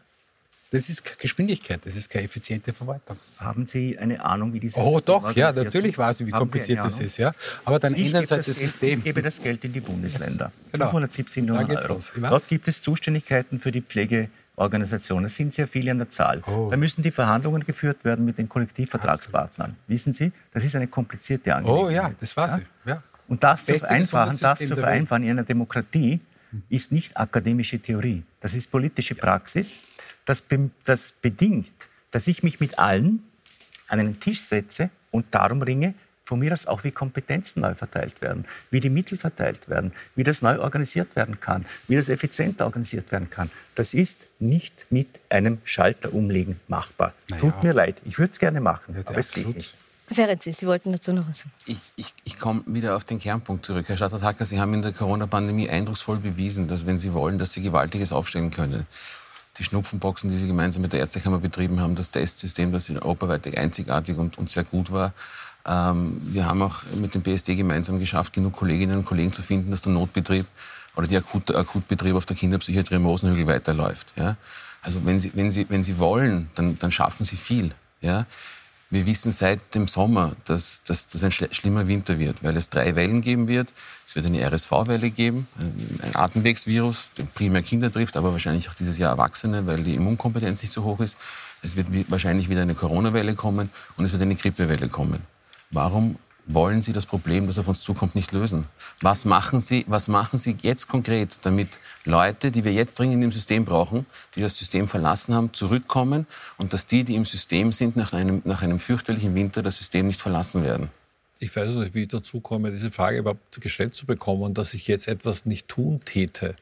[0.72, 3.18] Das ist keine Geschwindigkeit, das ist keine effiziente Verwaltung.
[3.40, 6.84] Haben Sie eine Ahnung, wie dieses Oh doch, ja, natürlich weiß ich, wie Haben kompliziert
[6.84, 7.18] das ist.
[7.18, 7.32] Ja.
[7.66, 9.00] Aber dann Ich ändern Sie halt das, System.
[9.00, 10.52] ich gebe das Geld in die Bundesländer.
[10.72, 10.86] Genau.
[10.92, 12.00] 570 Da Millionen geht's Euro.
[12.30, 15.26] Dort gibt es Zuständigkeiten für die Pflegeorganisationen.
[15.26, 16.44] Es sind sehr viele an der Zahl.
[16.46, 16.68] Oh.
[16.70, 19.76] Da müssen die Verhandlungen geführt werden mit den Kollektivvertragspartnern.
[19.88, 21.88] Wissen Sie, das ist eine komplizierte Angelegenheit.
[21.88, 22.66] Oh ja, das weiß ich.
[22.86, 23.02] Ja.
[23.28, 26.20] Und das, Das zu vereinfachen, das zu vereinfachen in einer Demokratie
[26.70, 28.24] ist nicht akademische Theorie.
[28.42, 29.80] Das ist politische Praxis.
[30.30, 31.74] Das, be das bedingt,
[32.12, 33.24] dass ich mich mit allen
[33.88, 38.22] an einen Tisch setze und darum ringe, von mir aus auch wie Kompetenzen neu verteilt
[38.22, 42.66] werden, wie die Mittel verteilt werden, wie das neu organisiert werden kann, wie das effizienter
[42.66, 43.50] organisiert werden kann.
[43.74, 47.16] Das ist nicht mit einem Schalter umlegen machbar.
[47.40, 49.74] Tut mir leid, ich würde es gerne machen, Ja, aber es geht nicht.
[50.12, 51.52] Ferenzi, Sie wollten dazu noch was sagen.
[51.66, 53.90] Ich, ich, ich komme wieder auf den Kernpunkt zurück.
[53.90, 57.62] Herr Stadthacker, Sie haben in der Corona-Pandemie eindrucksvoll bewiesen, dass wenn Sie wollen, dass Sie
[57.64, 58.86] Gewaltiges aufstellen können.
[59.58, 63.58] Die Schnupfenboxen, die Sie gemeinsam mit der Ärztekammer betrieben haben, das Testsystem, das in europaweit
[63.58, 65.14] einzigartig und, und sehr gut war.
[65.66, 69.72] Ähm, wir haben auch mit dem PSD gemeinsam geschafft, genug Kolleginnen und Kollegen zu finden,
[69.72, 70.46] dass der Notbetrieb
[70.96, 74.14] oder der Akut, Akutbetrieb auf der Kinderpsychiatrie im Rosenhügel weiterläuft.
[74.16, 74.38] Ja?
[74.82, 77.72] Also wenn Sie, wenn, Sie, wenn Sie wollen, dann, dann schaffen Sie viel.
[78.02, 78.26] Ja?
[78.92, 82.70] Wir wissen seit dem Sommer, dass, dass das ein schl- schlimmer Winter wird, weil es
[82.72, 83.68] drei Wellen geben wird.
[84.08, 88.74] Es wird eine RSV-Welle geben, ein- ein Atemwegsvirus, der primär Kinder trifft, aber wahrscheinlich auch
[88.74, 91.18] dieses Jahr Erwachsene, weil die Immunkompetenz nicht so hoch ist.
[91.62, 95.22] Es wird wi- wahrscheinlich wieder eine Corona-Welle kommen und es wird eine Grippewelle kommen.
[95.70, 96.18] Warum
[96.50, 98.66] wollen Sie das Problem, das auf uns zukommt, nicht lösen?
[99.02, 103.32] Was machen Sie, was machen Sie jetzt konkret, damit Leute, die wir jetzt dringend im
[103.32, 106.26] System brauchen, die das System verlassen haben, zurückkommen
[106.58, 110.08] und dass die, die im System sind, nach einem, nach einem fürchterlichen Winter das System
[110.08, 110.90] nicht verlassen werden?
[111.40, 114.88] Ich weiß nicht, wie ich dazu komme, diese Frage überhaupt gestellt zu bekommen, dass ich
[114.88, 116.56] jetzt etwas nicht tun täte.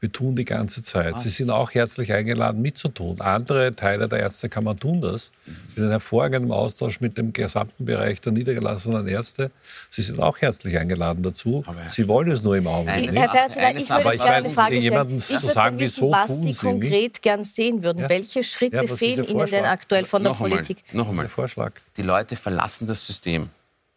[0.00, 1.20] Wir tun die ganze Zeit.
[1.20, 3.20] Sie sind auch herzlich eingeladen, mitzutun.
[3.20, 5.30] Andere Teile der Ärztekammer tun das.
[5.68, 9.50] Ich bin in hervorragendem Austausch mit dem gesamten Bereich der niedergelassenen Ärzte.
[9.90, 11.62] Sie sind auch herzlich eingeladen dazu.
[11.66, 13.18] Aber- Sie wollen es nur im Augenblick nicht.
[13.18, 14.82] Herr eine ich würde ich gerne eine Frage stellen.
[14.82, 17.98] jemanden Ich zu würde sagen, wissen, wieso was tun Sie konkret gern sehen würden.
[18.00, 18.08] Ja.
[18.08, 20.82] Welche Schritte Ja, was fehlen Ihnen denn aktuell von der noch einmal, Politik?
[20.94, 21.28] noch einmal.
[21.28, 21.72] Vorschlag.
[21.98, 23.50] Die Leute verlassen das System.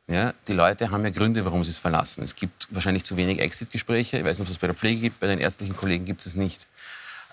[0.10, 2.24] Ja, die Leute haben ja Gründe, warum sie es verlassen.
[2.24, 4.18] Es gibt wahrscheinlich zu wenig Exit-Gespräche.
[4.18, 6.26] Ich weiß nicht, ob es das bei der Pflege gibt, bei den ärztlichen Kollegen gibt
[6.26, 6.68] es nicht.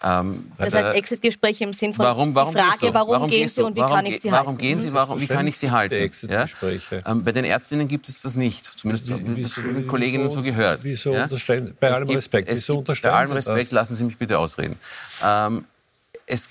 [0.03, 2.95] Ähm, Das bei heißt Exit-Gespräche im Sinn von Warum, warum die Frage, gehst du?
[2.95, 4.59] warum, gehen Sie und wie warum, kann ich Sie Warum halten?
[4.59, 4.93] gehen Sie?
[4.95, 5.95] Warum, wie kann ich Sie halten?
[5.97, 7.03] Exit-Gespräche.
[7.07, 8.65] Ähm, bei den Ärztinnen gibt es das nicht.
[8.65, 10.85] Zumindest Wie- wird wieso- von den Kolleginnen so gehört.
[10.85, 11.25] wieso ja?
[11.25, 13.49] unterstellen- bei Es allem gibt- Respekt, es wieso gibt- unterstellen Bei allem Sie das?
[13.49, 14.77] Respekt, lassen Sie mich bitte ausreden.
[15.23, 15.65] Ähm,
[16.25, 16.49] es,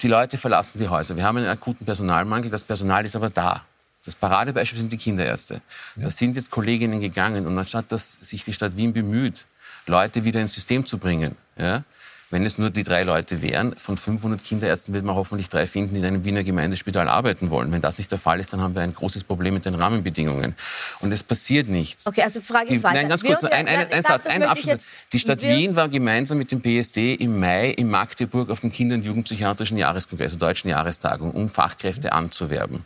[0.00, 1.16] die Leute verlassen die Häuser.
[1.16, 2.50] Wir haben einen akuten Personalmangel.
[2.50, 3.64] Das Personal ist aber da.
[4.06, 5.60] Das Paradebeispiel sind die Kinderärzte.
[5.96, 9.46] Da sind jetzt Kolleginnen gegangen und anstatt dass sich die Stadt Wien bemüht,
[9.86, 11.82] Leute wieder ins System zu bringen, ja,
[12.30, 15.94] wenn es nur die drei Leute wären, von 500 Kinderärzten wird man hoffentlich drei finden,
[15.94, 17.70] die in einem Wiener Gemeindespital arbeiten wollen.
[17.70, 20.56] Wenn das nicht der Fall ist, dann haben wir ein großes Problem mit den Rahmenbedingungen.
[20.98, 22.04] Und es passiert nichts.
[22.04, 24.78] Okay, also frage Die, nein, ganz Wir kurz, unter- ein, ein, ein Satz, ein Abschluss.
[25.12, 28.72] Die Stadt wir- Wien war gemeinsam mit dem PSD im Mai in Magdeburg auf dem
[28.72, 32.84] Kinder- und Jugendpsychiatrischen Jahreskongress, der Deutschen Jahrestagung, um Fachkräfte anzuwerben.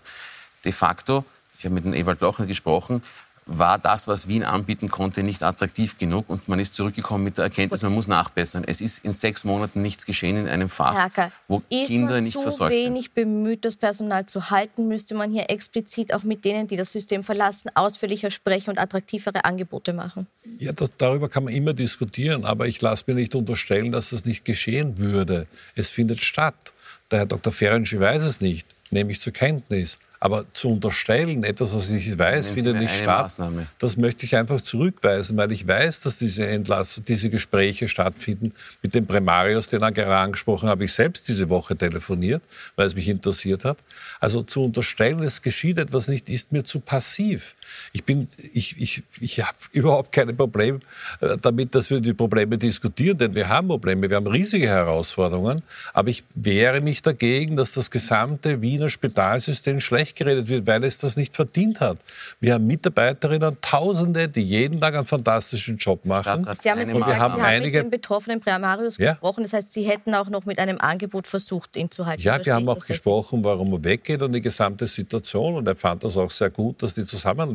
[0.65, 1.25] De facto,
[1.59, 3.03] ich habe mit dem Ewald Lochner gesprochen,
[3.47, 7.45] war das, was Wien anbieten konnte, nicht attraktiv genug und man ist zurückgekommen mit der
[7.45, 8.63] Erkenntnis, man muss nachbessern.
[8.65, 12.15] Es ist in sechs Monaten nichts geschehen in einem Fach, Herr Hacker, wo ist Kinder
[12.15, 12.95] man nicht zu versorgt sind.
[12.95, 16.93] wenig bemüht, das Personal zu halten, müsste man hier explizit auch mit denen, die das
[16.93, 20.27] System verlassen, ausführlicher sprechen und attraktivere Angebote machen.
[20.59, 24.25] Ja, das, darüber kann man immer diskutieren, aber ich lasse mir nicht unterstellen, dass das
[24.27, 25.47] nicht geschehen würde.
[25.75, 26.73] Es findet statt.
[27.11, 27.53] Der Herr Dr.
[27.53, 29.99] Ferenczi weiß es nicht, nehme ich zur Kenntnis.
[30.23, 33.67] Aber zu unterstellen, etwas, was ich weiß, findet nicht statt, Maßnahme.
[33.79, 38.53] das möchte ich einfach zurückweisen, weil ich weiß, dass diese Entlass diese Gespräche stattfinden.
[38.83, 42.43] Mit dem Primarius, den er gerade angesprochen habe ich selbst diese Woche telefoniert,
[42.77, 43.79] weil es mich interessiert hat.
[44.21, 47.57] Also zu unterstellen, es geschieht etwas nicht, ist mir zu passiv.
[47.93, 50.81] Ich, bin, ich, ich, ich habe überhaupt kein Problem
[51.21, 55.63] äh, damit, dass wir die Probleme diskutieren, denn wir haben Probleme, wir haben riesige Herausforderungen.
[55.93, 60.99] Aber ich wehre mich dagegen, dass das gesamte Wiener Spitalsystem schlecht geredet wird, weil es
[60.99, 61.99] das nicht verdient hat.
[62.41, 66.47] Wir haben Mitarbeiterinnen, Tausende, die jeden Tag einen fantastischen Job machen.
[66.61, 69.13] Sie haben jetzt gesagt, haben Sie haben einige- mit dem betroffenen Primarius Ja.
[69.13, 69.43] gesprochen.
[69.43, 72.23] Das heißt, Sie hätten auch noch mit einem Angebot versucht, ihn zu halten.
[72.23, 75.55] Ja, Verstehe wir haben auch gesprochen, warum er weggeht und die gesamte Situation.
[75.55, 77.03] Und er fand das auch sehr gut, dass die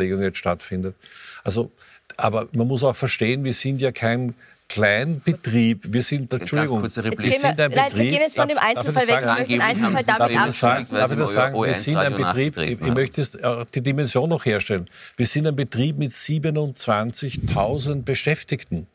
[0.05, 0.95] Zusammenlegung jetzt stattfindet.
[1.43, 1.71] Also,
[2.17, 4.33] aber man muss auch verstehen, wir sind ja kein
[4.67, 5.81] Kleinbetrieb.
[5.93, 9.07] Wir sind, Entschuldigung, gehen wir, sind ein nein, wir Betrieb- gehen jetzt von dem Einzelfall
[9.07, 9.17] weg.
[9.19, 9.37] Ich sagen?
[9.37, 10.59] möchte den Einzelfall damit Darf ich abschließen.
[10.59, 10.73] sagen?
[10.81, 10.97] abschließen.
[10.97, 11.55] Darf ich das sagen?
[11.55, 14.89] Wir OE1 sind ein Betrieb, ich, ich möchte äh, die Dimension noch herstellen.
[15.17, 18.87] Wir sind ein Betrieb mit 27.000 Beschäftigten.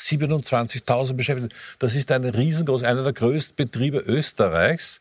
[0.00, 1.54] 27.000 Beschäftigte.
[1.78, 5.00] Das ist ein riesengroß, einer der größten Betriebe Österreichs.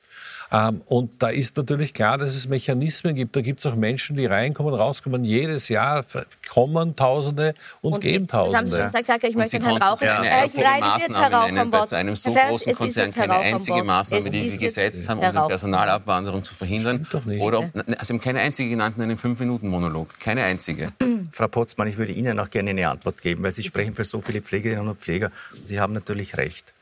[0.51, 3.35] Ähm, und da ist natürlich klar, dass es Mechanismen gibt.
[3.35, 5.23] Da gibt es auch Menschen, die reinkommen, rauskommen.
[5.23, 6.03] Jedes Jahr
[6.49, 8.77] kommen Tausende und, gehen Das haben Sie schon Tausende.
[8.87, 11.51] gesagt, Sag, ich Und möchte Sie Herrn konnten Rauch keine Äh, es ist jetzt Herr
[11.51, 13.83] nennen, bei einem so Herr großen Konzern keine einzige.
[13.83, 15.47] Maßnahme, Es die Sie gesetzt haben, um die.
[15.47, 17.07] Personalabwanderung zu verhindern.
[17.11, 17.41] doch nicht.
[17.41, 20.19] Oder, also Sie haben keine einzige genannt in einem Fünf-Minuten-Monolog.
[20.19, 20.91] Keine einzige.
[21.31, 24.19] Frau Potzmann, ich würde Ihnen auch gerne eine Antwort geben, weil Sie sprechen für so
[24.19, 25.31] viele Pflegerinnen und Pfleger.
[25.53, 26.73] Und Sie haben natürlich recht.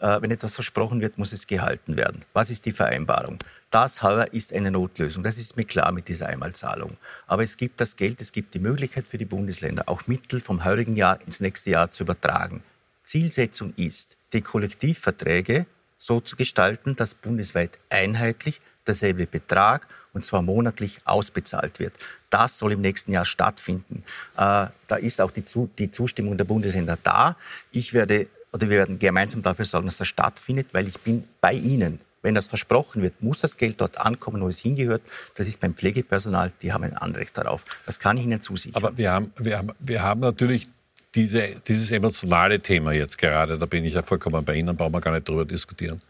[0.00, 2.24] Äh, wenn etwas versprochen wird, muss es gehalten werden.
[2.32, 3.38] Was ist die Vereinbarung?
[3.70, 4.00] Das
[4.32, 5.22] ist eine Notlösung.
[5.22, 6.96] Das ist mir klar mit dieser Einmalzahlung.
[7.26, 10.64] Aber es gibt das Geld, es gibt die Möglichkeit für die Bundesländer, auch Mittel vom
[10.64, 12.62] heurigen Jahr ins nächste Jahr zu übertragen.
[13.04, 15.66] Zielsetzung ist, die Kollektivverträge
[15.98, 21.94] so zu gestalten, dass bundesweit einheitlich derselbe Betrag und zwar monatlich ausbezahlt wird.
[22.30, 24.02] Das soll im nächsten Jahr stattfinden.
[24.36, 27.36] Äh, da ist auch die, Zu die Zustimmung der Bundesländer da.
[27.70, 31.52] Ich werde oder wir werden gemeinsam dafür sorgen, dass das stattfindet, weil ich bin bei
[31.52, 32.00] Ihnen.
[32.22, 35.00] Wenn das versprochen wird, muss das Geld dort ankommen, wo es hingehört.
[35.36, 37.64] Das ist beim Pflegepersonal, die haben ein Anrecht darauf.
[37.86, 38.82] Das kann ich Ihnen zusichern.
[38.82, 40.68] Aber wir haben, wir haben, wir haben natürlich
[41.14, 43.56] diese, dieses emotionale Thema jetzt gerade.
[43.56, 46.02] Da bin ich ja vollkommen bei Ihnen, brauchen wir gar nicht drüber diskutieren.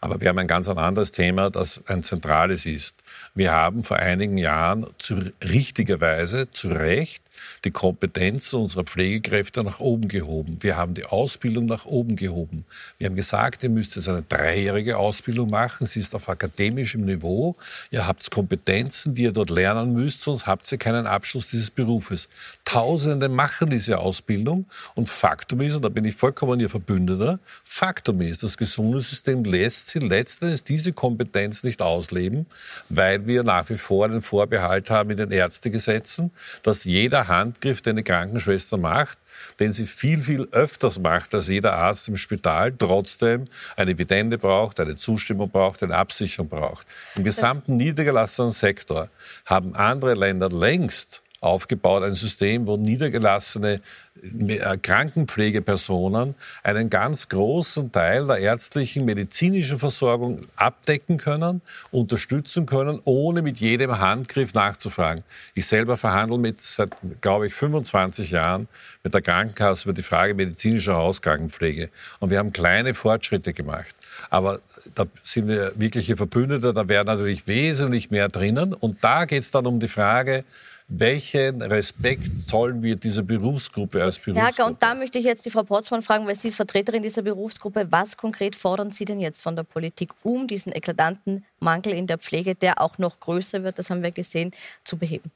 [0.00, 3.02] Aber wir haben ein ganz anderes Thema, das ein zentrales ist.
[3.34, 7.24] Wir haben vor einigen Jahren zu, richtigerweise, zu Recht,
[7.64, 10.58] die Kompetenz unserer Pflegekräfte nach oben gehoben.
[10.60, 12.64] Wir haben die Ausbildung nach oben gehoben.
[12.98, 15.86] Wir haben gesagt, ihr müsst jetzt eine dreijährige Ausbildung machen.
[15.86, 17.56] Sie ist auf akademischem Niveau.
[17.90, 22.28] Ihr habt Kompetenzen, die ihr dort lernen müsst, sonst habt ihr keinen Abschluss dieses Berufes.
[22.64, 28.20] Tausende machen diese Ausbildung und Faktum ist, und da bin ich vollkommen Ihr Verbündeter, Faktum
[28.20, 32.46] ist, das Gesundheitssystem lässt sie letztendlich diese Kompetenz nicht ausleben,
[32.88, 36.30] weil wir nach wie vor einen Vorbehalt haben in den Ärztegesetzen,
[36.62, 39.18] dass jeder Handgriff, den eine Krankenschwester macht,
[39.58, 44.80] den sie viel, viel öfters macht als jeder Arzt im Spital, trotzdem eine Evidente braucht,
[44.80, 46.86] eine Zustimmung braucht, eine Absicherung braucht.
[47.14, 49.08] Im gesamten niedergelassenen Sektor
[49.44, 53.80] haben andere Länder längst aufgebaut, ein System, wo niedergelassene
[54.22, 61.60] äh, Krankenpflegepersonen einen ganz großen Teil der ärztlichen, medizinischen Versorgung abdecken können,
[61.90, 65.22] unterstützen können, ohne mit jedem Handgriff nachzufragen.
[65.54, 68.68] Ich selber verhandle mit, seit, glaube ich, 25 Jahren
[69.04, 71.90] mit der Krankenkasse über die Frage medizinischer Hauskrankenpflege.
[72.18, 73.94] Und wir haben kleine Fortschritte gemacht.
[74.30, 74.60] Aber
[74.94, 78.72] da sind wir wirkliche Verbündete, da wäre natürlich wesentlich mehr drinnen.
[78.72, 80.44] Und da geht es dann um die Frage,
[80.88, 84.46] welchen Respekt zollen wir dieser Berufsgruppe als Berufsgruppe?
[84.46, 87.22] Hacker, und da möchte ich jetzt die Frau Potzmann fragen, weil sie ist Vertreterin dieser
[87.22, 87.88] Berufsgruppe.
[87.90, 92.18] Was konkret fordern Sie denn jetzt von der Politik, um diesen eklatanten Mangel in der
[92.18, 94.52] Pflege, der auch noch größer wird, das haben wir gesehen,
[94.84, 95.30] zu beheben?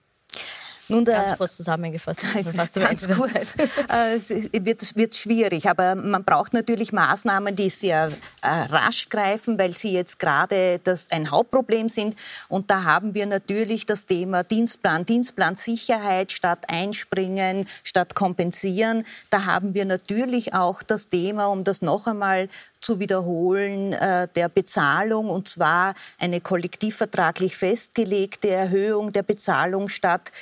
[0.90, 2.22] Nun, der, Ganz kurz zusammengefasst.
[2.74, 3.54] Ganz kurz.
[3.88, 8.12] Äh, wird, wird schwierig, aber man braucht natürlich Maßnahmen, die sehr
[8.42, 12.14] äh, rasch greifen, weil sie jetzt gerade das ein Hauptproblem sind.
[12.48, 19.04] Und da haben wir natürlich das Thema Dienstplan, Dienstplansicherheit statt einspringen, statt kompensieren.
[19.30, 22.48] Da haben wir natürlich auch das Thema, um das noch einmal
[22.80, 30.32] zu wiederholen, äh, der Bezahlung, und zwar eine kollektivvertraglich festgelegte Erhöhung der Bezahlung statt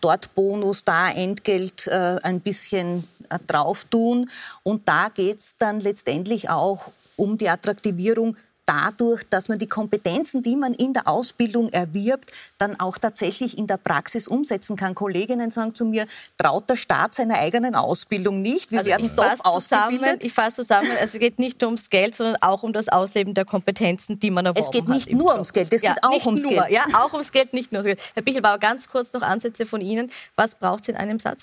[0.00, 4.30] dort Bonus, da Entgelt äh, ein bisschen äh, drauf tun.
[4.62, 8.36] Und da geht es dann letztendlich auch um die Attraktivierung
[8.68, 13.66] dadurch, dass man die Kompetenzen, die man in der Ausbildung erwirbt, dann auch tatsächlich in
[13.66, 14.94] der Praxis umsetzen kann.
[14.94, 16.06] Kolleginnen sagen zu mir,
[16.36, 18.70] traut der Staat seiner eigenen Ausbildung nicht.
[18.70, 20.22] Wir also werden top ausgebildet.
[20.22, 23.32] Ich fasse zusammen, also es geht nicht nur ums Geld, sondern auch um das Ausleben
[23.32, 24.74] der Kompetenzen, die man erworben hat.
[24.74, 26.70] Es geht nicht nur ums Geld, es ja, geht auch ums nur, Geld.
[26.70, 28.12] Ja, auch ums Geld, nicht nur ums Geld.
[28.14, 30.10] Herr Bichelbauer, ganz kurz noch Ansätze von Ihnen.
[30.36, 31.42] Was braucht es in einem Satz?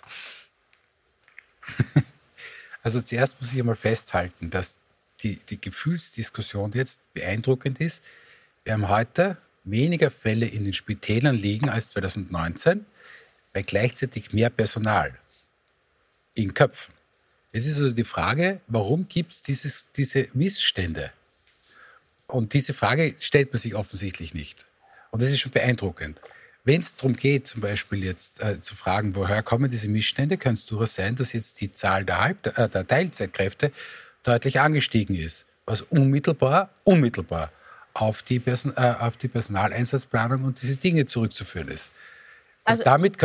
[2.83, 4.77] Also zuerst muss ich einmal festhalten, dass
[5.25, 8.03] die, die Gefühlsdiskussion jetzt beeindruckend ist.
[8.63, 12.85] Wir haben heute weniger Fälle in den Spitälern liegen als 2019,
[13.51, 15.17] bei gleichzeitig mehr Personal
[16.35, 16.93] in Köpfen.
[17.51, 21.11] Es ist also die Frage, warum gibt es diese Missstände?
[22.27, 24.65] Und diese Frage stellt man sich offensichtlich nicht.
[25.09, 26.21] Und das ist schon beeindruckend.
[26.65, 30.55] Wenn es darum geht, zum Beispiel jetzt äh, zu fragen, woher kommen diese Missstände, kann
[30.55, 33.71] es durchaus sein, dass jetzt die Zahl der, Halb äh, der Teilzeitkräfte
[34.25, 37.51] deutlich angestiegen ist, was unmittelbar, unmittelbar
[37.93, 41.91] auf die, Person, äh, auf die Personaleinsatzplanung und diese Dinge zurückzuführen ist.
[42.65, 43.17] Also damit,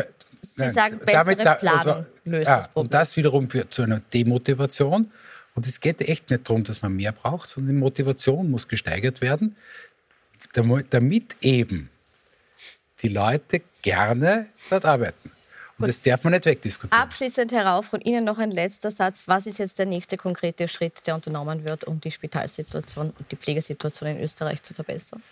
[0.43, 2.85] Sie nein, sagen, bessere damit, da, Planung löst ja, das Problem.
[2.85, 5.11] Und das wiederum führt zu einer Demotivation.
[5.55, 9.21] Und es geht echt nicht darum, dass man mehr braucht, sondern die Motivation muss gesteigert
[9.21, 9.57] werden,
[10.53, 11.91] damit eben
[13.03, 15.33] die Leute gerne dort arbeiten.
[15.81, 17.03] Und das darf man nicht wegdiskutieren.
[17.03, 19.25] Abschließend herauf von Ihnen noch ein letzter Satz.
[19.27, 23.37] Was ist jetzt der nächste konkrete Schritt, der unternommen wird, um die Spitalsituation und die
[23.37, 25.23] Pflegesituation in Österreich zu verbessern?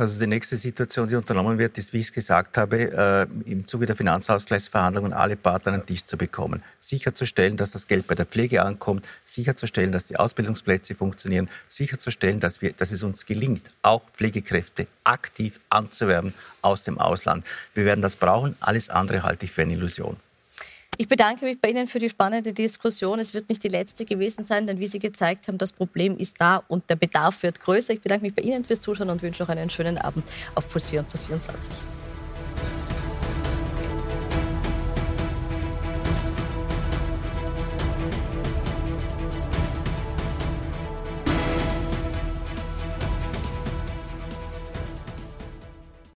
[0.00, 3.66] Also die nächste Situation, die unternommen wird, ist, wie ich es gesagt habe, äh, im
[3.66, 6.62] Zuge der Finanzausgleichsverhandlungen alle Partner an den Tisch zu bekommen.
[6.78, 12.62] Sicherzustellen, dass das Geld bei der Pflege ankommt, sicherzustellen, dass die Ausbildungsplätze funktionieren, sicherzustellen, dass,
[12.62, 16.32] wir, dass es uns gelingt, auch Pflegekräfte aktiv anzuwerben
[16.62, 17.44] aus dem Ausland.
[17.74, 18.56] Wir werden das brauchen.
[18.60, 20.16] Alles andere halte ich für eine Illusion.
[21.00, 23.20] Ich bedanke mich bei Ihnen für die spannende Diskussion.
[23.20, 26.38] Es wird nicht die letzte gewesen sein, denn wie Sie gezeigt haben, das Problem ist
[26.38, 27.94] da und der Bedarf wird größer.
[27.94, 30.88] Ich bedanke mich bei Ihnen fürs Zuschauen und wünsche noch einen schönen Abend auf Puls
[30.88, 31.72] 4 und Puls 24.